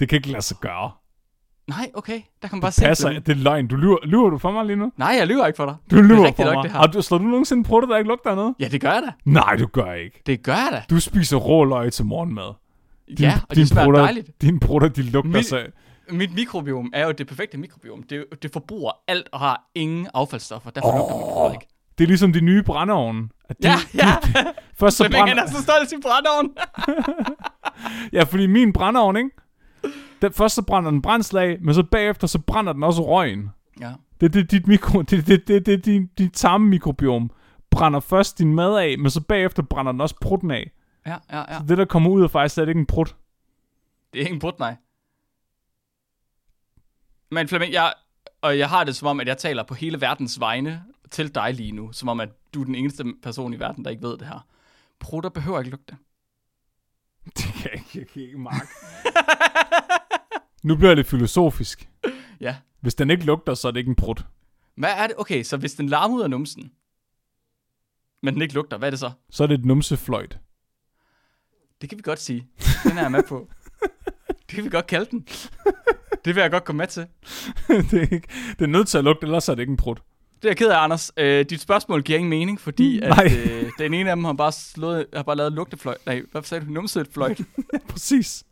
[0.00, 0.90] Det kan ikke lade sig gøre.
[1.68, 2.20] Nej, okay.
[2.42, 3.26] Der kan man bare se Passer, Flemming.
[3.26, 3.66] det er løgn.
[3.66, 4.92] Du lyver, lyver du for mig lige nu?
[4.96, 5.76] Nej, jeg lyver ikke for dig.
[5.90, 6.62] Du det er lyver for nok, mig.
[6.62, 6.78] det her.
[6.78, 8.54] Har du, slår du nogensinde prutter, der ikke lugter noget?
[8.60, 9.12] Ja, det gør jeg da.
[9.24, 10.22] Nej, du gør ikke.
[10.26, 10.82] Det gør jeg da.
[10.90, 12.52] Du spiser rå løg til morgenmad.
[13.20, 14.42] ja, og det smager prutter, dejligt.
[14.42, 15.66] Dine prutter, de lugter Mit- så...
[16.10, 18.02] Mit mikrobiom er jo det perfekte mikrobiom.
[18.02, 20.70] Det, det forbruger alt og har ingen affaldsstoffer.
[20.70, 20.94] Derfor oh.
[20.98, 21.66] lugter mit brød ikke.
[21.98, 23.28] Det er ligesom de nye brændeovne.
[23.48, 24.16] At de, Ja, ja.
[24.80, 25.52] Først så Flemming, han brænder...
[25.52, 26.50] er så stolt af sin brændeovn.
[28.12, 29.30] Ja, fordi min brændeovn, ikke?
[30.22, 33.50] Den, først så brænder den brændslag, men så bagefter så brænder den også røgen.
[33.80, 33.92] ja.
[34.20, 37.30] Det er det, dit mikro, det, det, det, det, dit, dit tarmmikrobiom
[37.70, 40.70] brænder først din mad af, men så bagefter brænder den også prutten af.
[41.06, 41.58] Ja, ja, ja.
[41.58, 43.16] Så det, der kommer ud, er faktisk slet ikke en prut.
[44.12, 44.76] Det er ikke en brud, nej.
[47.30, 47.92] Men Flemming, jeg,
[48.42, 51.54] og jeg har det som om, at jeg taler på hele verdens vegne til dig
[51.54, 51.92] lige nu.
[51.92, 54.46] Som om, at du er den eneste person i verden, der ikke ved det her.
[54.98, 55.96] Prutter behøver ikke lugte.
[57.36, 58.68] Det kan jeg ikke, jeg kan ikke, Mark.
[60.62, 61.88] nu bliver jeg lidt filosofisk.
[62.40, 62.56] Ja.
[62.80, 64.26] Hvis den ikke lugter, så er det ikke en prut.
[64.74, 65.16] Hvad er det?
[65.18, 66.72] Okay, så hvis den larmer ud af numsen,
[68.22, 69.10] men den ikke lugter, hvad er det så?
[69.30, 70.38] Så er det et numsefløjt.
[71.80, 72.48] Det kan vi godt sige.
[72.84, 73.48] Den er jeg med på.
[74.48, 75.26] Det kan vi godt kalde den.
[76.24, 77.06] Det vil jeg godt komme med til.
[77.68, 78.28] det, er ikke,
[78.58, 80.02] det er nødt til at lugte, ellers er det ikke en prut.
[80.42, 81.12] Det er jeg ked af, Anders.
[81.16, 83.28] Øh, dit spørgsmål giver ingen mening, fordi at, Nej.
[83.46, 86.06] øh, den ene af dem har bare, slået, har bare lavet lugtefløjt.
[86.06, 86.70] Nej, hvad sagde du?
[86.70, 87.40] Numsefløjt.
[87.88, 88.44] Præcis.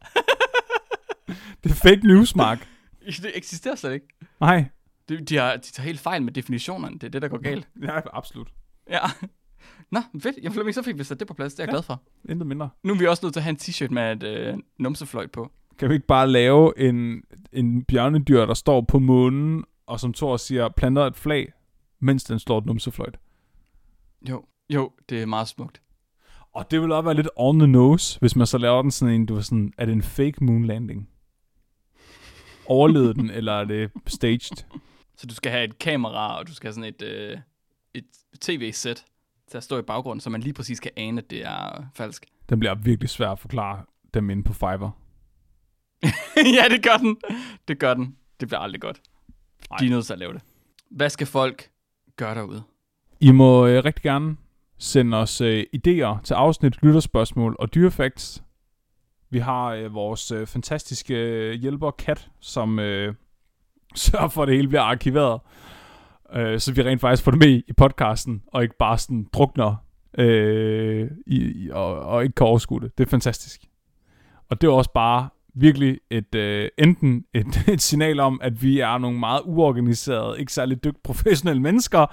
[1.65, 2.69] Det er fake news, Mark.
[3.07, 4.07] Det eksisterer slet ikke.
[4.41, 4.65] Nej.
[5.09, 6.95] De, de, har, de tager helt fejl med definitionerne.
[6.95, 7.69] Det er det, der går galt.
[7.83, 8.49] Ja, absolut.
[8.91, 8.99] Ja.
[9.93, 10.37] Nå, fedt.
[10.43, 11.55] Jamen, Flemming, så fik vi sat det på plads.
[11.55, 11.73] Det er jeg Ja.
[11.73, 12.03] glad for.
[12.29, 12.69] Intet mindre.
[12.85, 15.51] Nu er vi også nødt til at have en t-shirt med et øh, numsefløjt på.
[15.79, 17.23] Kan vi ikke bare lave en,
[17.53, 21.53] en bjørnedyr, der står på månen, og som Thor siger, planter et flag,
[22.01, 23.19] mens den slår et numsefløjt?
[24.29, 25.83] Jo, jo, det er meget smukt.
[26.53, 29.15] Og det vil også være lidt on the nose, hvis man så laver den sådan
[29.15, 31.09] en, du var sådan, er det en fake moon landing?
[32.67, 34.65] Overlevede den, eller er det staged?
[35.17, 37.39] Så du skal have et kamera, og du skal have sådan et, øh,
[37.95, 38.05] et
[38.41, 39.05] tv-sæt
[39.51, 42.27] til at stå i baggrunden, så man lige præcis kan ane, at det er falsk.
[42.49, 44.99] Den bliver virkelig svær at forklare dem inde på Fiverr.
[46.57, 47.17] ja, det gør den.
[47.69, 48.17] Det gør den.
[48.41, 49.01] Det bliver aldrig godt.
[49.71, 49.79] Nej.
[49.79, 50.43] De er nødt til at lave det.
[50.91, 51.71] Hvad skal folk
[52.17, 52.63] gør derude?
[53.21, 54.37] I må øh, rigtig gerne
[54.79, 58.43] sende os øh, idéer til afsnit, lytterspørgsmål og dyrefacts.
[59.31, 63.15] Vi har øh, vores øh, fantastiske øh, hjælper Kat, som øh,
[63.95, 65.41] sørger for, at det hele bliver arkiveret.
[66.33, 69.77] Øh, så vi rent faktisk får det med i podcasten, og ikke bare sådan drukner
[70.19, 72.99] øh, i, i, og, og ikke kan overskue det.
[72.99, 73.61] Det er fantastisk.
[74.51, 78.81] Og det er også bare virkelig et, øh, enten et, et signal om, at vi
[78.81, 82.07] er nogle meget uorganiserede, ikke særlig dygtige professionelle mennesker,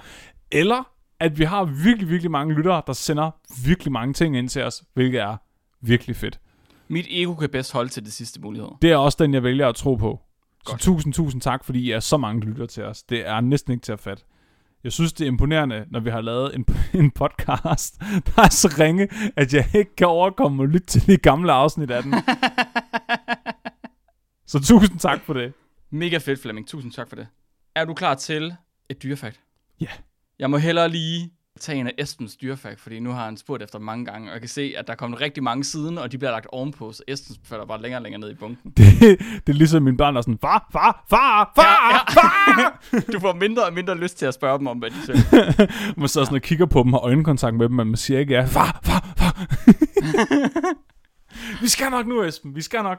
[0.52, 0.90] eller
[1.20, 3.30] at vi har virkelig, virkelig mange lyttere, der sender
[3.66, 5.36] virkelig mange ting ind til os, hvilket er
[5.80, 6.40] virkelig fedt.
[6.88, 8.68] Mit ego kan bedst holde til det sidste mulighed.
[8.82, 10.20] Det er også den, jeg vælger at tro på.
[10.64, 10.82] Godt.
[10.82, 13.02] Så tusind, tusind tak, fordi I er så mange lytter til os.
[13.02, 14.24] Det er næsten ikke til at fatte.
[14.84, 16.66] Jeg synes, det er imponerende, når vi har lavet en,
[17.00, 21.16] en podcast, der er så ringe, at jeg ikke kan overkomme at lytte til de
[21.16, 22.14] gamle afsnit af den.
[24.46, 25.52] så tusind tak for det.
[25.90, 26.68] Mega fedt, Flemming.
[26.68, 27.26] Tusind tak for det.
[27.74, 28.54] Er du klar til
[28.88, 29.40] et dyrefakt?
[29.80, 29.86] Ja.
[30.38, 31.30] Jeg må hellere lige
[31.60, 34.40] tage en af Estens dyrefakt, fordi nu har han spurgt efter mange gange, og jeg
[34.40, 37.02] kan se, at der er kommet rigtig mange siden, og de bliver lagt ovenpå, så
[37.08, 38.70] Estens falder bare længere og længere ned i bunken.
[38.76, 42.20] Det, det er ligesom mine børn, der er sådan, far, far, far, far, Ja, ja.
[42.20, 43.10] far.
[43.12, 45.32] Du får mindre og mindre lyst til at spørge dem om, hvad de synes.
[45.96, 48.20] Man sidder sådan og kigger på dem og har øjenkontakt med dem, men man siger
[48.20, 48.44] ikke ja.
[48.44, 49.46] Far, far, far.
[51.62, 52.54] vi skal nok nu, Esben.
[52.54, 52.98] Vi skal nok.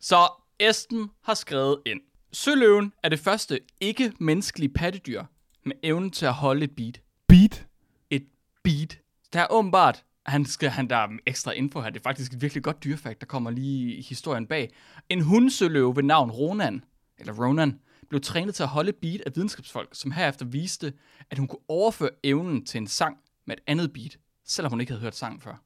[0.00, 0.16] Så
[0.60, 2.00] Esten har skrevet ind.
[2.32, 5.24] Søløven er det første ikke-menneskelige pattedyr
[5.64, 7.02] med evnen til at holde et beat.
[7.28, 7.66] Beat.
[8.10, 8.26] Et
[8.64, 9.00] beat.
[9.32, 12.42] Der er åbenbart, han skal, han, der er ekstra info her, det er faktisk et
[12.42, 14.74] virkelig godt dyrefakt, der kommer lige i historien bag.
[15.08, 16.84] En hundsøløve ved navn Ronan,
[17.18, 20.92] eller Ronan, blev trænet til at holde beat af videnskabsfolk, som herefter viste,
[21.30, 23.16] at hun kunne overføre evnen til en sang
[23.46, 25.62] med et andet beat, selvom hun ikke havde hørt sangen før.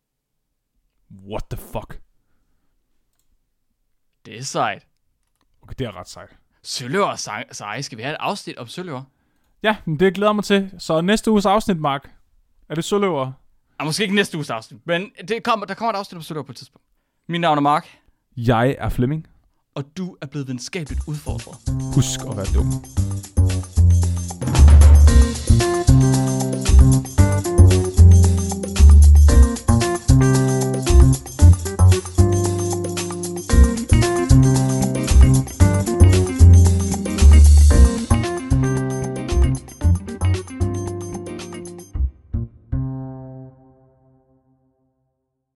[1.10, 2.03] What the fuck?
[4.26, 4.86] Det er sejt.
[5.62, 6.28] Okay, det er ret sejt.
[6.62, 7.82] Søløver er sej- seje.
[7.82, 9.02] Skal vi have et afsnit om søløver?
[9.62, 10.70] Ja, men det glæder jeg mig til.
[10.78, 12.10] Så næste uges afsnit, Mark.
[12.68, 13.32] Er det søløver?
[13.78, 16.44] Ah, måske ikke næste uges afsnit, men det kommer, der kommer et afsnit om søløver
[16.44, 16.86] på et tidspunkt.
[17.28, 17.86] Mit navn er Mark,
[18.36, 19.26] Jeg er Flemming.
[19.74, 21.56] og du er blevet videnskabeligt udfordret.
[21.94, 22.66] Husk at være dum.